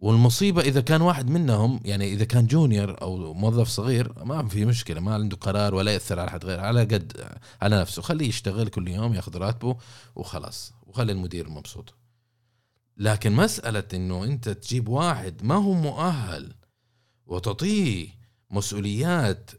والمصيبة 0.01 0.63
إذا 0.63 0.81
كان 0.81 1.03
واحد 1.03 1.31
منهم 1.31 1.81
يعني 1.85 2.13
إذا 2.13 2.25
كان 2.25 2.47
جونيور 2.47 3.03
أو 3.03 3.35
موظف 3.35 3.69
صغير 3.69 4.25
ما 4.25 4.49
في 4.49 4.65
مشكلة 4.65 5.01
ما 5.01 5.15
عنده 5.15 5.37
قرار 5.37 5.75
ولا 5.75 5.93
يأثر 5.93 6.21
على 6.21 6.31
حد 6.31 6.45
غير 6.45 6.61
على 6.61 6.81
قد 6.81 7.37
على 7.63 7.81
نفسه. 7.81 8.03
خليه 8.03 8.29
يشتغل 8.29 8.69
كل 8.69 8.89
يوم 8.89 9.15
ياخذ 9.15 9.39
راتبه 9.39 9.77
وخلاص 10.17 10.73
وخلي 10.87 11.13
المدير 11.13 11.51
مبسوط. 11.51 11.95
لكن 12.97 13.33
مسألة 13.33 13.85
إنه 13.95 14.25
أنت 14.25 14.49
تجيب 14.49 14.89
واحد 14.89 15.45
ما 15.45 15.55
هو 15.55 15.73
مؤهل 15.73 16.55
وتعطيه 17.27 18.09
مسؤوليات 18.51 19.51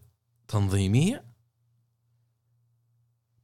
تنظيمية 0.48 1.24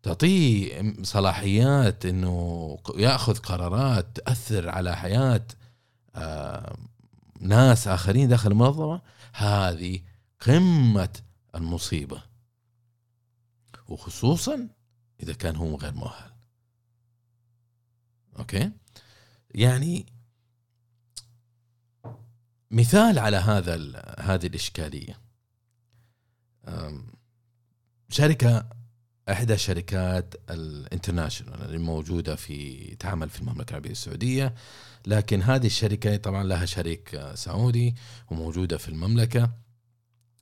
تعطيه 0.03 0.93
صلاحيات 1.03 2.05
إنه 2.05 2.77
يأخذ 2.95 3.37
قرارات 3.37 4.15
تأثر 4.15 4.69
على 4.69 4.95
حياة 4.95 5.47
ناس 7.39 7.87
آخرين 7.87 8.29
داخل 8.29 8.51
المنظمة 8.51 9.01
هذه 9.33 9.99
قمة 10.39 11.19
المصيبة. 11.55 12.23
وخصوصا 13.87 14.69
إذا 15.23 15.33
كان 15.33 15.55
هو 15.55 15.75
غير 15.75 15.93
مؤهل. 15.93 16.31
okay؟ 18.39 18.71
يعني 19.55 20.05
مثال 22.71 23.19
على 23.19 23.37
هذا 23.37 23.75
هذه 24.19 24.47
الإشكالية. 24.47 25.19
شركة 28.09 28.69
إحدى 29.29 29.53
الشركات 29.53 30.35
ال 30.49 30.57
international 30.57 31.61
اللي 31.65 31.77
موجودة 31.77 32.35
في 32.35 32.95
تعمل 32.95 33.29
في 33.29 33.41
المملكة 33.41 33.69
العربية 33.69 33.91
السعودية. 33.91 34.55
لكن 35.07 35.41
هذه 35.41 35.65
الشركة 35.65 36.15
طبعا 36.15 36.43
لها 36.43 36.65
شريك 36.65 37.21
سعودي 37.33 37.95
وموجودة 38.31 38.77
في 38.77 38.89
المملكة 38.89 39.49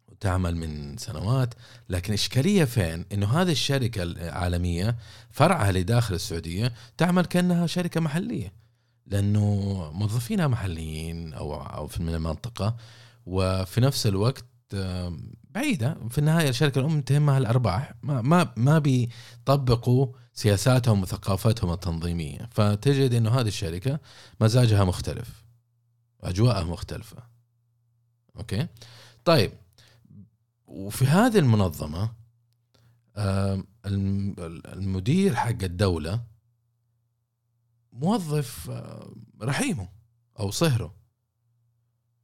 وتعمل 0.07 0.55
من 0.55 0.97
سنوات. 0.97 1.53
لكن 1.89 2.13
إشكالية 2.13 2.63
فين؟ 2.63 3.05
إنه 3.11 3.41
هذه 3.41 3.51
الشركة 3.51 4.03
العالمية 4.03 4.97
فرعها 5.31 5.71
لداخل 5.71 6.15
السعودية 6.15 6.73
تعمل 6.97 7.25
كأنها 7.25 7.67
شركة 7.67 8.01
محلية 8.01 8.53
لأنه 9.07 9.45
موظفينها 9.93 10.47
محليين 10.47 11.33
أو 11.33 11.55
أو 11.55 11.89
من 11.99 12.15
المنطقة. 12.15 12.75
وفي 13.25 13.81
نفس 13.81 14.07
الوقت 14.07 14.45
بعيدة. 15.55 15.97
في 16.09 16.17
النهاية 16.17 16.49
الشركة 16.49 16.79
الأم 16.79 17.01
تهمها 17.01 17.37
الأرباح. 17.37 17.93
ما 18.03 18.21
ما 18.21 18.53
ما 18.57 18.79
بيطبقوا 18.79 20.07
سياساتهم 20.33 21.01
وثقافتهم 21.01 21.71
التنظيمية. 21.71 22.49
فتجد 22.51 23.13
إنه 23.13 23.29
هذه 23.29 23.47
الشركة 23.47 23.99
مزاجها 24.41 24.83
مختلف. 24.83 25.45
أجواءها 26.21 26.63
مختلفة. 26.63 27.23
أوكي؟ 28.37 28.67
طيب. 29.25 29.51
وفي 30.67 31.05
هذه 31.05 31.39
المنظمة 31.39 32.11
المدير 34.65 35.35
حق 35.35 35.63
الدولة 35.63 36.23
موظف 37.93 38.71
رحيمه 39.41 39.89
أو 40.39 40.51
صهره 40.51 40.95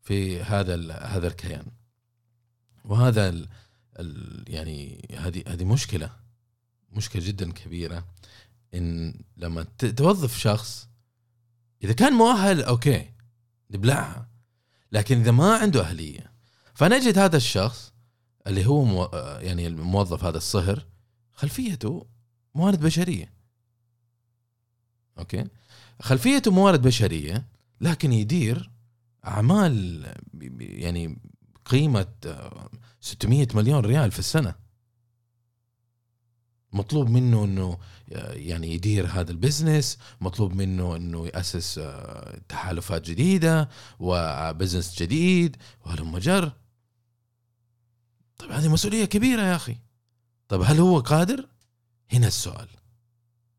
في 0.01 0.41
هذا 0.41 0.93
هذا 0.93 1.27
الكيان. 1.27 1.65
وهذا 2.85 3.29
ال 3.29 3.47
ال 3.99 4.43
يعني 4.47 5.07
هذه 5.17 5.43
هذه 5.47 5.63
مشكلة 5.63 6.09
مشكلة 6.91 7.27
جدا 7.27 7.51
كبيرة 7.51 8.05
إن 8.73 9.13
لما 9.37 9.63
توظف 9.97 10.37
شخص 10.37 10.87
إذا 11.83 11.93
كان 11.93 12.13
مؤهل 12.13 12.63
okay 12.63 13.11
نبلعها. 13.71 14.27
لكن 14.91 15.19
إذا 15.19 15.31
ما 15.31 15.55
عنده 15.55 15.81
أهلية 15.81 16.31
فنجد 16.73 17.17
هذا 17.17 17.37
الشخص 17.37 17.93
اللي 18.47 18.65
هو 18.65 18.83
مو 18.83 19.09
يعني 19.39 19.67
الموظف 19.67 20.23
هذا 20.23 20.37
الصهر 20.37 20.85
خلفيته 21.31 22.07
موارد 22.55 22.79
بشرية. 22.79 23.33
okay؟ 25.17 25.45
خلفيته 26.01 26.51
موارد 26.51 26.81
بشرية 26.81 27.45
لكن 27.81 28.13
يدير 28.13 28.71
أعمال 29.27 30.05
يعني 30.59 31.17
قيمة 31.71 32.07
600 33.01 33.47
مليون 33.53 33.85
ريال 33.85 34.11
في 34.11 34.19
السنة. 34.19 34.55
مطلوب 36.73 37.09
منه 37.09 37.43
إنه 37.43 37.77
يعني 38.33 38.73
يدير 38.73 39.07
هذا 39.07 39.31
ال 39.31 39.39
business 39.39 39.97
مطلوب 40.21 40.53
منه 40.53 40.95
إنه 40.95 41.27
يأسس 41.27 41.81
تحالفات 42.49 43.09
جديدة 43.09 43.69
و 43.99 44.11
business 44.11 45.01
جديد 45.01 45.57
وهلم 45.85 46.17
جر 46.17 46.51
طيب 48.37 48.51
هذه 48.51 48.67
مسؤولية 48.67 49.05
كبيرة 49.05 49.41
يا 49.41 49.55
أخي. 49.55 49.77
طيب 50.47 50.61
هل 50.61 50.79
هو 50.79 50.99
قادر؟ 50.99 51.47
هنا 52.13 52.27
السؤال. 52.27 52.67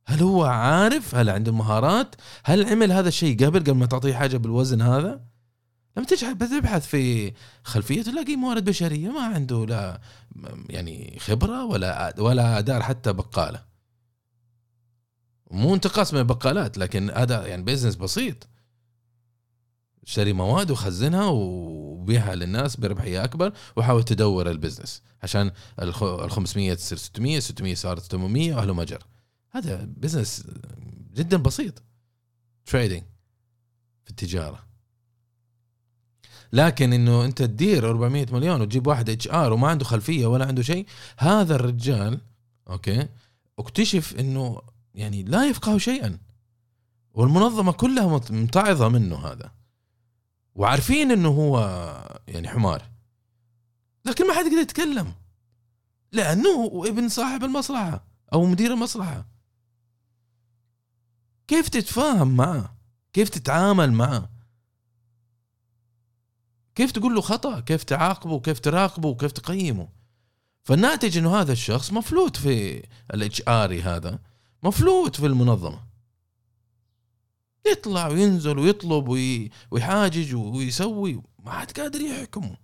هل 0.06 0.22
هو 0.22 0.44
عارف؟ 0.44 1.14
هل 1.14 1.30
عنده 1.30 1.52
مهارات؟ 1.52 2.14
هل 2.44 2.64
عمل 2.66 2.92
هذا 2.92 3.08
الشيء 3.08 3.46
قبل 3.46 3.60
قبل 3.60 3.74
ما 3.74 3.86
تعطيه 3.86 4.14
حاجة 4.14 4.36
بالوزن 4.36 4.82
هذا؟ 4.82 5.31
لما 5.96 6.06
تبحث 6.06 6.36
بتبحث 6.36 6.86
في 6.86 7.32
خلفية 7.64 8.02
تلاقي 8.02 8.36
موارد 8.36 8.64
بشرية 8.64 9.08
ما 9.08 9.20
عنده 9.20 9.66
لا 9.66 10.00
يعني 10.68 11.18
خبرة 11.20 11.64
ولا 11.64 12.14
ولا 12.18 12.60
دار 12.60 12.82
حتى 12.82 13.12
بقالة. 13.12 13.64
مو 15.50 15.74
انتقاص 15.74 16.14
من 16.14 16.20
البقالات 16.20 16.78
لكن 16.78 17.10
هذا 17.10 17.46
يعني 17.46 17.62
business 17.62 17.96
بسيط. 17.96 18.48
اشتري 20.06 20.32
مواد 20.32 20.70
وخزنها 20.70 21.26
وبيعها 21.26 22.34
للناس 22.34 22.76
بربحية 22.76 23.24
أكبر 23.24 23.52
وحاول 23.76 24.02
تدور 24.04 24.50
ال 24.50 24.56
business 24.56 25.02
عشان 25.22 25.50
ال 25.82 25.94
500 26.30 26.74
تصير 26.74 26.98
600 26.98 27.40
600 27.40 27.74
صارت 27.74 28.02
800 28.02 28.54
وهلم 28.54 28.74
جر 28.74 29.06
هذا 29.50 29.84
business 29.96 30.46
جدا 31.14 31.36
بسيط. 31.36 31.82
trading 32.66 33.02
في 34.04 34.10
التجارة. 34.10 34.71
لكن 36.52 36.92
إنه 36.92 37.24
أنت 37.24 37.38
تدير 37.38 37.88
400 37.90 38.26
مليون 38.32 38.60
وتجيب 38.60 38.86
واحد 38.86 39.10
HR 39.10 39.52
وما 39.52 39.68
عنده 39.68 39.84
خلفية 39.84 40.26
ولا 40.26 40.46
عنده 40.46 40.62
شيء 40.62 40.86
هذا 41.18 41.54
الرجال 41.54 42.20
okay 42.68 43.08
اكتشف 43.58 44.14
إنه 44.20 44.60
يعني 44.94 45.22
لا 45.22 45.48
يفقه 45.48 45.78
شيئا. 45.78 46.18
والمنظمة 47.14 47.72
كلها 47.72 48.20
ممتعضة 48.30 48.88
منه 48.88 49.16
هذا. 49.16 49.52
وعارفين 50.54 51.10
إنه 51.10 51.28
هو 51.28 51.58
يعني 52.28 52.48
حمار. 52.48 52.82
لكن 54.04 54.26
ما 54.26 54.34
حد 54.34 54.46
يقدر 54.46 54.58
يتكلم. 54.58 55.12
لأنه 56.12 56.82
ابن 56.86 57.08
صاحب 57.08 57.44
المصلحة 57.44 58.04
أو 58.32 58.44
مدير 58.44 58.72
المصلحة. 58.72 59.26
كيف 61.48 61.68
تتفاهم 61.68 62.36
معه؟ 62.36 62.76
كيف 63.12 63.28
تتعامل 63.28 63.92
معه؟ 63.92 64.30
كيف 66.74 66.92
تقول 66.92 67.14
له 67.14 67.20
خطأ؟ 67.20 67.60
كيف 67.60 67.84
تعاقبه؟ 67.84 68.40
كيف 68.40 68.60
تراقبه؟ 68.60 69.08
وكيف 69.08 69.32
تقيمه؟ 69.32 69.88
فالناتج 70.64 71.18
إنه 71.18 71.36
هذا 71.40 71.52
الشخص 71.52 71.92
مفلوت 71.92 72.36
في 72.36 72.82
الإتش 73.14 73.42
اري 73.48 73.82
هذا 73.82 74.18
مفلوت 74.62 75.16
في 75.16 75.26
المنظمة. 75.26 75.84
يطلع 77.66 78.06
وينزل 78.06 78.58
ويطلب 78.58 79.08
ويحاجج 79.70 80.34
ويسوي 80.34 81.22
ما 81.38 81.50
حد 81.50 81.70
قادر 81.70 82.00
يحكمه. 82.00 82.56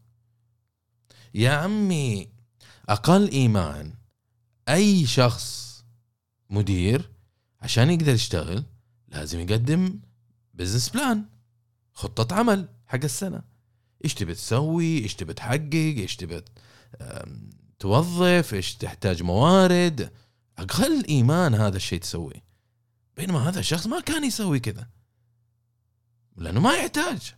يا 1.34 1.50
عمي 1.50 2.28
أقل 2.88 3.30
إيمان 3.30 3.94
أي 4.68 5.06
شخص 5.06 5.68
مدير 6.50 7.10
عشان 7.60 7.90
يقدر 7.90 8.12
يشتغل 8.12 8.64
لازم 9.08 9.40
يقدم 9.40 10.00
business 10.54 10.88
plan 10.88 11.24
خطة 11.92 12.36
عمل 12.36 12.68
حق 12.86 13.04
السنة. 13.04 13.42
إيش 14.04 14.14
تبي 14.14 14.34
تسوي؟ 14.34 14.98
إيش 14.98 15.14
تبي 15.14 15.34
تحقق؟ 15.34 15.74
إيش 15.74 16.16
تبي 16.16 16.42
توظف؟ 17.78 18.54
إيش 18.54 18.74
تحتاج 18.74 19.22
موارد؟ 19.22 20.12
أقل 20.58 21.04
إيمان 21.08 21.54
هذا 21.54 21.76
الشيء 21.76 22.00
تسويه 22.00 22.44
بينما 23.16 23.48
هذا 23.48 23.60
الشخص 23.60 23.86
ما 23.86 24.00
كان 24.00 24.24
يسوي 24.24 24.60
كذا. 24.60 24.88
لأنه 26.36 26.60
ما 26.60 26.72
يحتاج. 26.72 27.34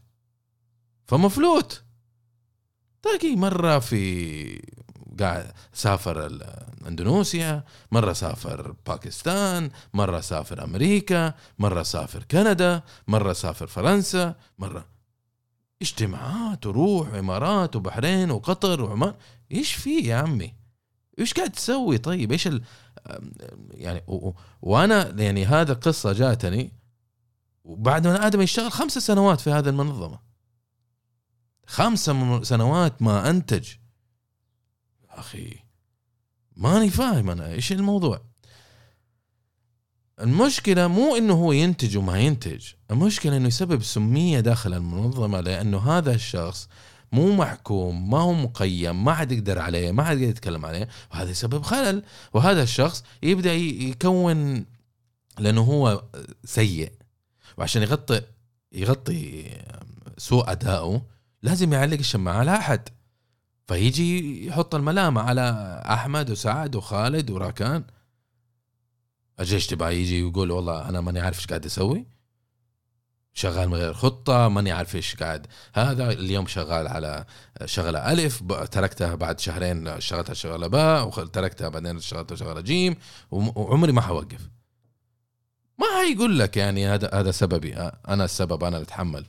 فمفلوت. 1.07 1.83
تلاقي 3.03 3.37
مرة 3.37 3.79
في 3.79 4.63
قاعد 5.21 5.53
سافر 5.73 6.27
أندونيسيا 6.87 7.65
مرة 7.93 8.13
سافر 8.13 8.75
باكستان 8.87 9.71
مرة 9.95 10.21
سافر 10.21 10.65
أمريكا 10.65 11.35
مرة 11.59 11.83
سافر 11.83 12.23
كندا 12.23 12.83
مرة 13.09 13.33
سافر 13.33 13.67
فرنسا 13.67 14.35
مرة 14.59 14.87
اجتماعات 15.83 16.67
وروح 16.67 17.15
امارات 17.15 17.77
وبحرين 17.77 18.31
وقطر 18.31 18.83
وعمان 18.83 19.15
إيش 19.53 19.75
في 19.75 20.01
يا 20.01 20.17
عمي؟ 20.17 20.55
إيش 21.19 21.35
قاعد 21.35 21.51
تسوي؟ 21.51 21.99
طيب 21.99 22.33
إيش 22.33 22.47
ال... 22.47 22.63
يعني 23.71 24.03
و... 24.07 24.33
وأنا 24.63 25.23
يعني 25.23 25.47
هذا 25.47 25.73
قصة 25.73 26.13
جاتني 26.13 26.73
وبعد 27.65 28.07
ما 28.07 28.27
آدم 28.27 28.41
يشتغل 28.41 28.73
خمس 28.73 28.99
سنوات 28.99 29.41
في 29.41 29.51
هذه 29.51 29.69
المنظمة. 29.69 30.21
خمس 31.67 32.11
سنوات 32.43 33.03
ما 33.03 33.31
أنتج. 33.31 33.69
أخي 35.11 35.57
ماني 36.57 36.91
فاهم 36.91 37.31
أنا 37.31 37.53
إيش 37.53 37.73
الموضوع. 37.73 38.30
المشكلة 40.23 40.87
مو 40.87 41.17
إنه 41.17 41.35
هو 41.35 41.53
ينتج 41.53 41.97
وما 41.97 42.19
ينتج، 42.19 42.67
المشكلة 42.91 43.37
إنه 43.37 43.49
يسبب 43.49 43.83
سمية 43.83 44.41
داخل 44.41 44.75
المنظمة 44.75 45.41
لأنه 45.41 45.79
هذا 45.79 46.15
الشخص 46.15 46.69
مو 47.13 47.33
محكوم 47.33 48.11
ما 48.11 48.19
هو 48.19 48.33
مقيم 48.33 49.05
ما 49.05 49.15
حد 49.15 49.33
يقدر 49.33 49.59
عليه 49.59 49.93
ما 49.93 50.05
حد 50.05 50.19
يقدر 50.19 50.31
يتكلم 50.31 50.67
عليه 50.67 50.89
وهذا 51.13 51.31
يسبب 51.31 51.63
خلل. 51.63 52.03
وهذا 52.33 52.63
الشخص 52.63 53.05
يبدأ 53.23 53.55
يكون 53.55 54.65
لأنه 55.39 55.61
هو 55.61 56.03
سيء. 56.45 56.93
وعشان 57.59 57.83
يغطي 57.83 58.21
يغطي 58.73 59.45
سوء 60.19 60.51
أدائه 60.51 61.03
لازم 61.43 61.73
يعلق 61.73 61.99
الشماعة 61.99 62.39
على 62.39 62.55
أحد. 62.57 62.89
فيجي 63.67 64.47
يحط 64.47 64.75
الملامة 64.75 65.21
على 65.21 65.83
أحمد 65.87 66.31
وسعد 66.31 66.77
وخالد 66.77 67.31
وراكان. 67.31 67.85
الجيش 69.41 69.67
تبعي 69.67 70.01
يجي 70.01 70.23
ويقول 70.23 70.51
والله 70.51 70.89
أنا 70.89 71.01
ماني 71.01 71.21
عارف 71.21 71.39
إيش 71.39 71.47
قاعد 71.47 71.65
أسوي. 71.65 72.07
شغال 73.33 73.69
من 73.69 73.75
غير 73.75 73.95
خطة 73.95 74.49
ماني 74.49 74.73
عارف 74.73 74.97
إيش 74.97 75.17
قاعد. 75.17 75.47
هذا 75.75 76.13
اليوم 76.13 76.47
شغال 76.47 76.89
على 76.89 77.25
شغلة 77.65 78.13
ألف 78.13 78.43
تركتها 78.71 79.15
بعد 79.15 79.41
شهرين 79.41 79.89
اشتغلتها 79.89 80.35
شغلة 80.35 80.67
باء 80.67 81.07
وتركتها 81.07 81.69
بعدين 81.69 81.97
اشتغلتها 81.97 82.37
شغلة 82.37 82.61
جيم 82.61 82.97
وعمري 83.31 83.93
ما 83.93 84.01
حوقف. 84.01 84.51
ما 85.79 85.87
حيقول 86.01 86.39
لك 86.39 86.57
يعني 86.57 86.87
هذا 86.87 87.11
هذا 87.15 87.31
سببي. 87.31 87.75
أنا 88.09 88.25
السبب 88.25 88.65
أنا 88.65 88.77
اللي 88.77 88.87
أتحمل. 88.87 89.27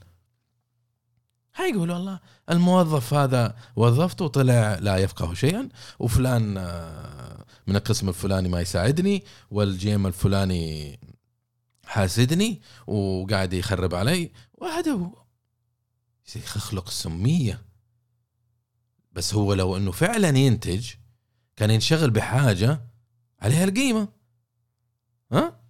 حيقول 1.54 1.92
والله 1.92 2.20
الموظف 2.50 3.14
هذا 3.14 3.56
وظفته 3.76 4.28
طلع 4.28 4.76
لا 4.76 4.98
يفقه 4.98 5.34
شيئا 5.34 5.70
وفلان 6.00 6.58
آه، 6.58 7.46
من 7.68 7.76
القسم 7.76 8.10
الفلاني 8.10 8.50
ما 8.50 8.62
يساعدني 8.62 9.24
والجيم 9.52 10.08
الفلاني 10.08 11.00
حاسدني 11.86 12.62
وقاعد 12.88 13.54
يخرب 13.54 13.96
علي 13.96 14.32
هو. 14.88 15.22
يخلق 16.36 16.90
سمية 16.90 17.62
بس 19.12 19.34
هو 19.34 19.54
لو 19.54 19.78
إنه 19.78 19.92
فعلا 19.92 20.38
ينتج 20.38 20.90
كان 21.56 21.72
ينشغل 21.72 22.10
بحاجة 22.10 22.82
عليها 23.42 23.64
القيمة. 23.64 24.08
ها؟ 25.32 25.62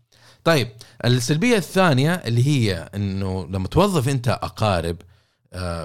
طيب 0.43 0.71
السلبية 1.05 1.57
الثانية 1.57 2.13
اللي 2.13 2.47
هي 2.47 2.89
إنه 2.95 3.47
لما 3.47 3.67
توظف 3.67 4.09
أنت 4.09 4.27
أقارب 4.27 4.97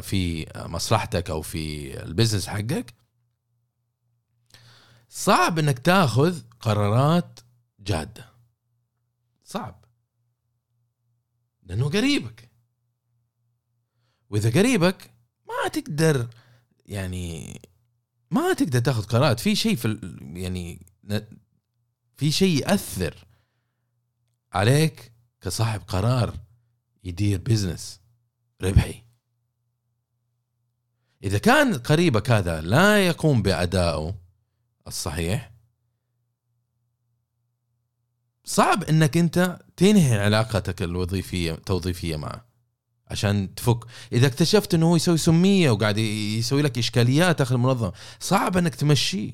في 0.03 0.47
مصلحتك 0.57 1.31
أو 1.31 1.43
في 1.43 1.97
البزنس 2.03 2.47
حقك 2.47 2.95
صعب 5.09 5.59
إنك 5.59 5.79
تاخذ 5.79 6.43
قرارات 6.61 7.41
جادة. 7.81 8.33
صعب. 9.45 9.85
لأنه 11.63 11.89
قريبك. 11.89 12.51
وإذا 14.31 14.51
قريبك 14.51 15.11
ما 15.49 15.69
تقدر 15.69 16.29
يعني 16.87 17.61
ما 18.31 18.53
تقدر 18.53 18.79
تاخذ 18.81 19.03
قرارات. 19.03 19.41
في 19.41 19.57
شيء 19.57 19.77
في 19.77 20.01
يعني 20.21 20.87
في 22.17 22.33
شيء 22.33 22.61
يأثر 22.61 23.27
عليك 24.53 25.13
كصاحب 25.41 25.81
قرار 25.81 26.35
يدير 27.05 27.39
بزنس 27.39 28.01
ربحي. 28.63 29.06
إذا 31.27 31.39
كان 31.39 31.79
قريبك 31.79 32.31
هذا 32.31 32.61
لا 32.61 33.07
يقوم 33.07 33.43
بادائه 33.43 34.15
الصحيح 34.87 35.53
صعب 38.45 38.85
إنك 38.85 39.17
أنت 39.17 39.59
تنهي 39.77 40.19
علاقتك 40.19 40.83
الوظيفية 40.83 41.53
توظيفيه 41.53 42.17
معه 42.17 42.47
عشان 43.07 43.55
تفك. 43.55 43.85
إذا 44.13 44.27
اكتشفت 44.27 44.75
إنه 44.75 44.87
هو 44.87 44.97
يسوي 44.97 45.19
سمية 45.19 45.71
وقاعد 45.71 45.99
يسوي 45.99 46.63
لك 46.63 46.79
إشكاليات 46.79 47.39
داخل 47.39 47.55
المنظمة 47.55 47.93
صعب 48.21 48.57
إنك 48.57 48.75
تمشيه. 48.75 49.33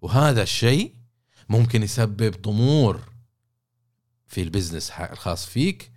وهذا 0.00 0.42
الشيء 0.42 0.94
ممكن 1.48 1.82
يسبب 1.82 2.42
ضمور 2.42 3.12
في 4.26 4.42
ال 4.42 4.47
business 4.47 4.90
الخاص 4.90 5.46
فيك 5.46 5.92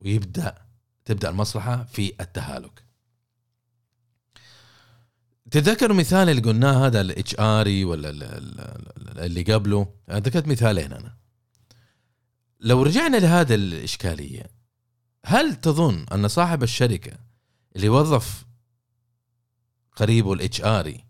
ويبدأ 0.00 0.65
تبدأ 1.06 1.28
المصلحة 1.30 1.84
في 1.84 2.12
التهالك. 2.20 2.86
تذكر 5.50 5.92
مثال 5.92 6.28
اللي 6.28 6.42
قلناه 6.42 6.86
هذا 6.86 7.00
ال 7.00 7.34
HR 7.38 7.69
ي 7.69 7.84
ولا 7.84 8.10
اللي 9.18 9.42
قبله؟ 9.42 9.94
ذكرت 10.10 10.48
مثالين 10.48 10.92
أنا. 10.92 11.16
لو 12.60 12.82
رجعنا 12.82 13.16
لهذا 13.16 13.54
الإشكالية 13.54 14.46
هل 15.24 15.54
تظن 15.54 16.06
أن 16.12 16.28
صاحب 16.28 16.62
الشركة 16.62 17.18
اللي 17.76 17.88
وظف 17.88 18.46
قريبه 19.96 20.32
ال 20.32 20.60
HR 20.60 20.89
ي 20.89 21.04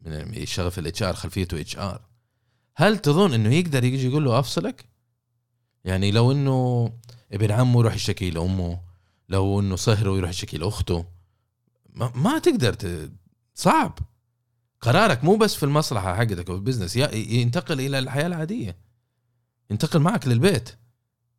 من 0.00 0.34
يشتغل 0.34 0.70
في 0.70 0.78
ال 0.78 1.02
HR 1.02 1.14
خلفيته 1.14 1.60
HR 1.60 2.08
هل 2.76 2.98
تظن 2.98 3.34
إنه 3.34 3.54
يقدر 3.54 3.84
يجي 3.84 4.06
يقول 4.08 4.24
له 4.24 4.38
أفصلك؟ 4.38 4.93
يعني 5.84 6.10
لو 6.10 6.32
إنه 6.32 6.92
ابن 7.32 7.50
عمه 7.50 7.80
يروح 7.80 7.94
يشتكي 7.94 8.30
لأمه 8.30 8.80
لو 9.28 9.60
إنه 9.60 9.76
صهره 9.76 10.16
يروح 10.16 10.30
يشتكي 10.30 10.58
لأخته 10.58 11.04
ما, 11.94 12.12
ما 12.14 12.38
تقدر 12.38 12.74
ت... 12.74 13.12
صعب. 13.54 13.98
قرارك 14.80 15.24
مو 15.24 15.36
بس 15.36 15.54
في 15.54 15.62
المصلحة 15.62 16.16
حقتك 16.16 16.50
أو 16.50 16.56
ال 16.56 16.60
business 16.60 16.96
ينتقل 16.96 17.80
إلى 17.80 17.98
الحياة 17.98 18.26
العادية. 18.26 18.76
ينتقل 19.70 20.00
معك 20.00 20.28
للبيت. 20.28 20.70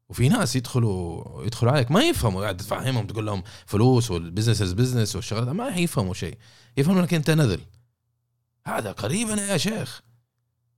وفي 0.10 0.29
ناس 0.29 0.55
يدخلوا 0.55 1.43
يدخلوا 1.45 1.71
عليك 1.71 1.91
ما 1.91 2.03
يفهموا 2.03 2.41
قاعد 2.41 2.58
تفهمهم 2.58 3.08
تقول 3.08 3.25
لهم 3.25 3.43
فلوس 3.65 4.12
وال 4.12 4.21
business 4.21 4.62
is 4.62 4.73
business 4.73 5.15
والشغلات 5.15 5.47
ما 5.47 5.67
يفهموا 5.67 6.13
شيء. 6.13 6.38
يفهموا 6.77 7.01
إنك 7.01 7.13
أنت 7.13 7.29
نذل. 7.29 7.62
هذا 8.67 8.91
قريبنا 8.91 9.47
يا 9.47 9.58
شيخ. 9.58 10.01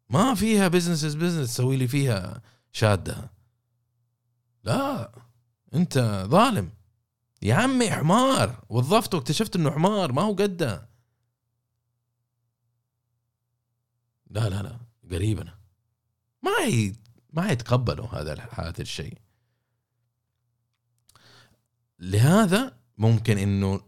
ما 0.09 0.35
فيها 0.35 0.67
business 0.67 1.03
is 1.03 1.15
business 1.15 1.53
تسوي 1.53 1.77
لي 1.77 1.87
فيها 1.87 2.41
شادة. 2.71 3.36
لا 4.67 5.11
انت 5.73 6.23
ظالم. 6.27 6.71
يا 7.41 7.55
عمي 7.55 7.91
حمار 7.91 8.65
وظفته 8.69 9.17
واكتشفت 9.17 9.55
انه 9.55 9.71
حمار 9.71 10.11
ما 10.11 10.21
هو 10.21 10.33
قده. 10.33 10.89
لا 14.29 14.49
لا 14.49 14.61
لا 14.61 14.79
قريبنا 15.11 15.59
ما 16.43 16.51
هي 16.65 16.93
ما 17.33 17.51
يتقبلوا 17.51 18.07
هذا 18.07 18.49
هذا 18.51 18.81
الشيء. 18.81 19.17
لهذا 21.99 22.77
ممكن 22.97 23.37
إنه 23.37 23.86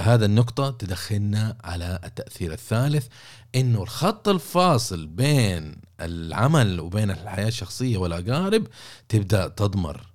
هذا 0.00 0.26
النقطة 0.26 0.70
تدخلنا 0.70 1.56
على 1.64 2.00
التأثير 2.04 2.52
الثالث 2.52 3.06
إنه 3.54 3.82
الخط 3.82 4.28
الفاصل 4.28 5.06
بين 5.06 5.80
العمل 6.00 6.80
وبين 6.80 7.10
الحياة 7.10 7.48
الشخصية 7.48 7.98
والأقارب 7.98 8.66
تبدأ 9.08 9.48
تضمر 9.48 10.06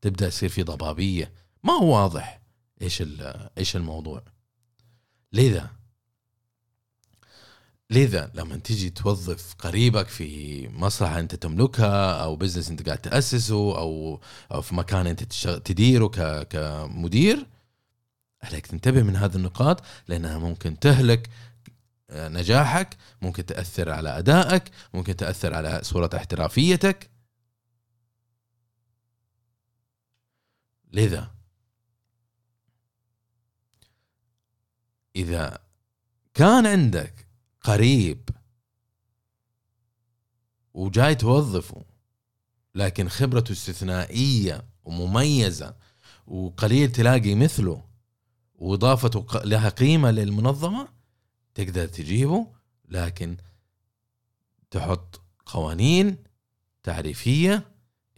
تبدأ 0.00 0.26
يصير 0.26 0.48
في 0.48 0.62
ضبابية. 0.62 1.32
ما 1.64 1.72
هو 1.72 2.02
واضح 2.02 2.40
إيش 2.82 3.02
إيش 3.58 3.76
الموضوع؟ 3.76 4.22
لذا 5.32 5.70
لذا 7.90 8.30
لما 8.34 8.56
تيجي 8.56 8.90
توظف 8.90 9.54
قريبك 9.58 10.08
في 10.08 10.68
مصلحة 10.68 11.20
أنت 11.20 11.34
تملكها 11.34 12.22
أو 12.24 12.36
بزنس 12.36 12.70
أنت 12.70 12.86
قاعد 12.86 12.98
تأسسه 12.98 13.78
أو 13.78 14.20
أو 14.52 14.62
في 14.62 14.74
مكان 14.74 15.06
أنت 15.06 15.22
تديره 15.48 16.06
كمدير 16.42 17.46
عليك. 18.42 18.66
تنتبه 18.66 19.02
من 19.02 19.16
هذه 19.16 19.36
النقاط 19.36 19.84
لأنها 20.08 20.38
ممكن 20.38 20.78
تهلك 20.78 21.30
نجاحك 22.10 22.96
ممكن 23.22 23.46
تأثر 23.46 23.90
على 23.90 24.18
أدائك 24.18 24.70
ممكن 24.94 25.16
تأثر 25.16 25.54
على 25.54 25.80
صورة 25.82 26.10
احترافيتك. 26.16 27.10
لذا 30.92 31.34
إذا 35.16 35.58
كان 36.34 36.66
عندك 36.66 37.26
قريب 37.60 38.30
وجاي 40.74 41.14
توظفه 41.14 41.84
لكن 42.74 43.08
خبرته 43.08 43.52
استثنائية 43.52 44.64
ومميزة 44.84 45.76
وقليل 46.26 46.92
تلاقي 46.92 47.34
مثله 47.34 47.84
واضافته 48.62 49.26
لها 49.44 49.68
قيمة 49.68 50.10
للمنظمة 50.10 50.88
تقدر 51.54 51.86
تجيبه 51.86 52.46
لكن 52.88 53.36
تحط 54.70 55.20
قوانين 55.46 56.16
تعريفية 56.82 57.62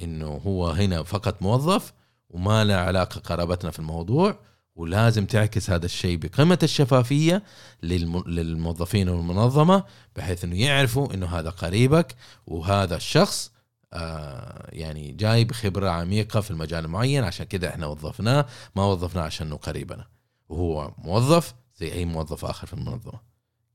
إنه 0.01 0.27
هو 0.27 0.69
هنا 0.69 1.03
فقط 1.03 1.43
موظف 1.43 1.93
وما 2.31 2.65
له 2.65 2.75
علاقة 2.75 3.21
قرابتنا 3.21 3.71
في 3.71 3.79
الموضوع 3.79 4.39
ولازم 4.77 5.27
تعكس 5.27 5.71
هذا 5.71 5.87
الشيء 5.87 6.17
بقمه 6.17 6.59
الشفافية 6.63 7.43
للموظفين 7.83 9.09
والمنظمة 9.09 9.85
بحيث 10.17 10.45
إنه 10.45 10.61
يعرفوا 10.61 11.15
إنه 11.15 11.27
هذا 11.27 11.51
قريبك 11.51 12.15
وهذا 12.47 12.97
الشخص 12.97 13.51
آه 13.93 14.69
يعني 14.73 15.13
جاي 15.13 15.45
بخبره 15.45 15.91
عميقة 15.91 16.41
في 16.41 16.51
المجال 16.51 16.85
المعين 16.85 17.25
عشان 17.25 17.47
كذا 17.47 17.69
إحنا 17.69 17.87
وظفناه 17.87 18.47
ما 18.77 18.85
وظفناه 18.85 19.23
عشان 19.23 19.47
إنه 19.47 19.57
قريبنا. 19.57 20.14
وهو 20.49 20.95
موظف 20.99 21.55
زي 21.77 21.93
أي 21.93 22.05
موظف 22.05 22.45
آخر 22.45 22.67
في 22.67 22.73
المنظمة. 22.73 23.21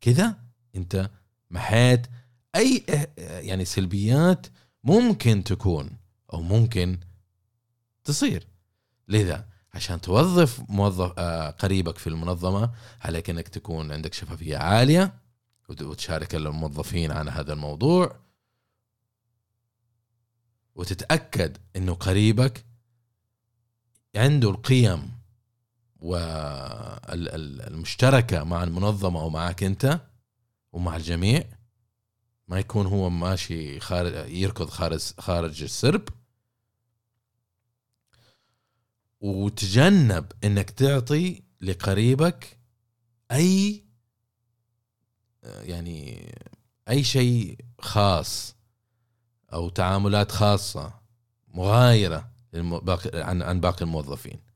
كذا 0.02 0.40
أنت 0.76 1.10
محيت 1.52 2.08
أي 2.56 2.86
يعني 3.18 3.66
سلبيات 3.66 4.48
ممكن 4.84 5.44
تكون 5.44 5.98
أو 6.34 6.42
ممكن 6.42 7.00
تصير. 8.04 8.48
لذا 9.08 9.50
عشان 9.74 10.02
توظف 10.02 10.62
موظف 10.70 11.14
آه 11.18 11.50
قريبك 11.50 11.98
في 11.98 12.08
المنظمة 12.08 12.72
عليك 13.02 13.30
إنك 13.30 13.48
تكون 13.48 13.92
عندك 13.92 14.14
شفافية 14.14 14.58
عالية 14.58 15.14
وتشارك 15.70 16.36
الموظفين 16.36 17.12
عن 17.12 17.30
هذا 17.30 17.54
الموضوع. 17.54 18.20
وتتأكد 20.76 21.58
إنه 21.76 21.94
قريبك 21.94 22.66
عنده 24.16 24.50
القيم 24.50 25.19
والمشتركة 26.00 27.64
مع 28.44 28.64
المنظمة 28.64 29.26
ومعك 29.26 29.64
أنت 29.64 30.02
ومع 30.72 30.96
الجميع 30.96 31.44
ما 32.48 32.60
يكون 32.60 32.86
هو 32.86 33.10
ماشي 33.10 33.80
خارج 33.80 34.30
يركض 34.32 34.70
خارج 34.70 35.00
خارج 35.18 35.64
السرب. 35.64 36.10
وتجنب 39.22 40.32
إنك 40.44 40.70
تعطي 40.70 41.44
لقريبك 41.62 42.60
أي 43.32 43.86
يعني 45.44 46.32
أي 46.90 47.04
شيء 47.04 47.58
خاص 47.80 48.56
أو 49.54 49.70
تعاملات 49.70 50.32
خاصة 50.32 50.94
مغايرة 51.48 52.32
عن 53.14 53.62
باقي 53.62 53.82
الموظفين. 53.82 54.49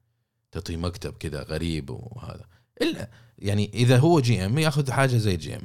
تعطيه 0.53 0.77
مكتب 0.77 1.13
كذا 1.13 1.43
غريب 1.43 1.89
وهذا. 1.89 2.45
إلا 2.81 3.09
يعني 3.37 3.71
إذا 3.73 3.99
هو 3.99 4.19
GM 4.19 4.57
ياخذ 4.57 4.91
حاجة 4.91 5.17
زي 5.17 5.37
GM 5.37 5.61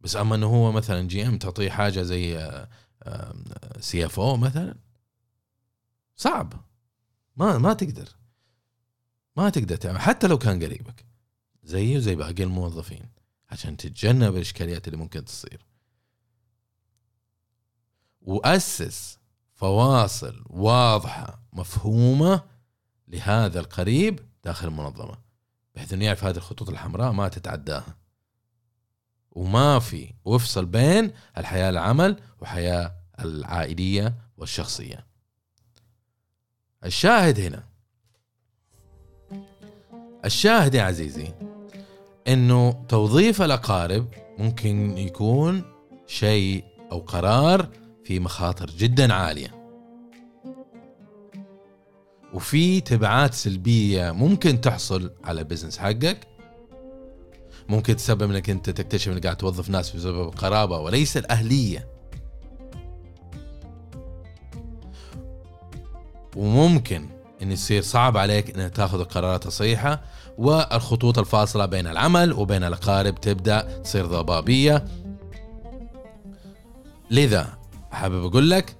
بس 0.00 0.16
أما 0.16 0.34
إنه 0.34 0.46
هو 0.46 0.72
مثلا 0.72 1.08
GM 1.08 1.38
تعطيه 1.38 1.70
حاجة 1.70 2.02
زي 2.02 2.56
CFO 3.80 4.36
مثلا 4.36 4.74
صعب. 6.16 6.52
ما 7.36 7.58
ما 7.58 7.72
تقدر. 7.72 8.08
ما 9.36 9.50
تقدر 9.50 9.76
تعمل. 9.76 10.00
حتى 10.00 10.26
لو 10.26 10.38
كان 10.38 10.62
قريبك. 10.62 11.04
زيه 11.64 11.98
زي 11.98 12.14
باقي 12.14 12.42
الموظفين. 12.42 13.08
عشان 13.50 13.76
تتجنب 13.76 14.36
الإشكاليات 14.36 14.88
اللي 14.88 14.98
ممكن 14.98 15.24
تصير. 15.24 15.66
وأسس 18.20 19.18
فواصل 19.54 20.44
واضحة 20.46 21.42
مفهومة 21.52 22.55
لهذا 23.08 23.60
القريب 23.60 24.20
داخل 24.44 24.68
المنظمة 24.68 25.18
بحيث 25.74 25.92
إنه 25.92 26.04
يعرف 26.04 26.24
هذه 26.24 26.36
الخطوط 26.36 26.68
الحمراء 26.68 27.12
ما 27.12 27.28
تتعداها. 27.28 27.96
وما 29.30 29.78
في 29.78 30.14
وافصل 30.24 30.66
بين 30.66 31.12
الحياة 31.38 31.70
العمل 31.70 32.20
وحياة 32.40 32.94
العائلية 33.20 34.14
والشخصية. 34.36 35.06
الشاهد 36.84 37.40
هنا 37.40 37.64
الشاهد 40.24 40.74
يا 40.74 40.82
عزيزي 40.82 41.34
إنه 42.28 42.84
توظيف 42.88 43.42
الأقارب 43.42 44.08
ممكن 44.38 44.98
يكون 44.98 45.64
شيء 46.06 46.64
أو 46.92 46.98
قرار 46.98 47.68
في 48.04 48.20
مخاطر 48.20 48.70
جدا 48.70 49.14
عالية. 49.14 49.65
وفي 52.34 52.80
تبعات 52.80 53.34
سلبية 53.34 54.10
ممكن 54.10 54.60
تحصل 54.60 55.10
على 55.24 55.40
البزنس 55.40 55.78
حقك. 55.78 56.18
ممكن 57.68 57.96
تسبب 57.96 58.30
انك 58.30 58.50
أنت 58.50 58.70
تكتشف 58.70 59.12
إنك 59.12 59.24
قاعد 59.24 59.36
توظف 59.36 59.70
ناس 59.70 59.90
بسبب 59.90 60.28
قرابة 60.28 60.78
وليس 60.78 61.16
الأهلية. 61.16 61.88
وممكن 66.36 67.06
إن 67.42 67.52
يصير 67.52 67.82
صعب 67.82 68.16
عليك 68.16 68.58
إنك 68.58 68.76
تاخذ 68.76 69.00
القرارات 69.00 69.46
الصحيحة 69.46 70.02
والخطوط 70.38 71.18
الفاصلة 71.18 71.66
بين 71.66 71.86
العمل 71.86 72.32
وبين 72.32 72.64
الأقارب 72.64 73.20
تبدأ 73.20 73.80
تصير 73.80 74.06
ضبابية. 74.06 74.84
لذا 77.10 77.58
حابب 77.90 78.24
أقول 78.24 78.50
لك 78.50 78.76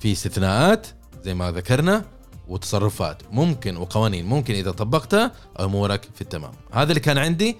في 0.00 0.12
استثناءات 0.12 0.86
زي 1.24 1.34
ما 1.34 1.50
ذكرنا 1.50 2.04
وتصرفات 2.48 3.22
ممكن 3.32 3.76
وقوانين 3.76 4.26
ممكن 4.26 4.54
إذا 4.54 4.70
طبقتها 4.70 5.32
أمورك 5.60 6.08
في 6.14 6.20
التمام. 6.20 6.52
هذا 6.72 6.88
اللي 6.88 7.00
كان 7.00 7.18
عندي. 7.18 7.56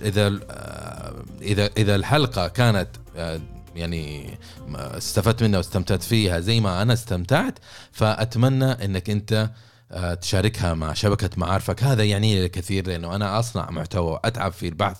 إذا 0.00 0.40
آه، 0.50 1.24
اذا 1.42 1.70
إذا 1.76 1.96
الحلقة 1.96 2.48
كانت 2.48 2.88
آه، 3.16 3.40
يعني 3.76 4.38
استفدت 4.76 5.42
منها 5.42 5.58
واستمتعت 5.58 6.02
فيها 6.02 6.40
زي 6.40 6.60
ما 6.60 6.82
أنا 6.82 6.92
استمتعت 6.92 7.58
فأتمنى 7.92 8.64
إنك 8.64 9.10
أنت 9.10 9.50
آه، 9.92 10.14
تشاركها 10.14 10.74
مع 10.74 10.92
شبكة 10.92 11.30
معارفك. 11.36 11.82
هذا 11.84 12.04
يعني 12.04 12.34
لي 12.34 12.44
الكثير 12.46 12.86
لأنه 12.86 13.14
أنا 13.14 13.38
أصنع 13.38 13.70
محتوى 13.70 14.20
اتعب 14.24 14.52
في 14.52 14.68
البحث 14.68 14.98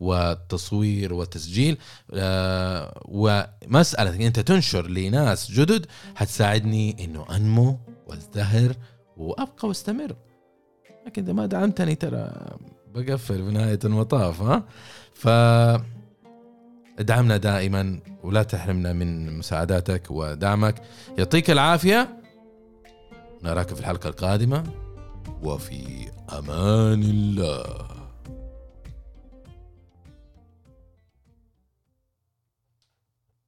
والتصوير 0.00 1.14
والتسجيل. 1.14 1.78
ومساله 3.04 4.26
أنت 4.26 4.40
تنشر 4.40 4.86
لناس 4.86 5.50
جدد 5.50 5.86
حتساعدني 6.14 7.04
إنه 7.04 7.26
أنمو 7.36 7.78
وازدهر 8.12 8.74
وأبقى 9.16 9.68
واستمر. 9.68 10.16
لكن 11.06 11.22
إذا 11.22 11.32
ما 11.32 11.46
دعمتني 11.46 11.94
ترى 11.94 12.30
بقفل 12.94 13.42
بنهايه 13.42 13.78
المطاف 13.84 14.42
ها؟ 14.42 14.64
ف 15.14 15.28
ادعمنا 16.98 17.36
دائما 17.36 18.00
ولا 18.22 18.42
تحرمنا 18.42 18.92
من 18.92 19.38
مساعداتك 19.38 20.10
ودعمك. 20.10 20.82
يعطيك 21.18 21.50
العافية. 21.50 22.20
نراك 23.42 23.74
في 23.74 23.80
الحلقة 23.80 24.08
القادمة. 24.08 24.64
وفي 25.42 26.10
أمان 26.38 27.02
الله. 27.02 28.01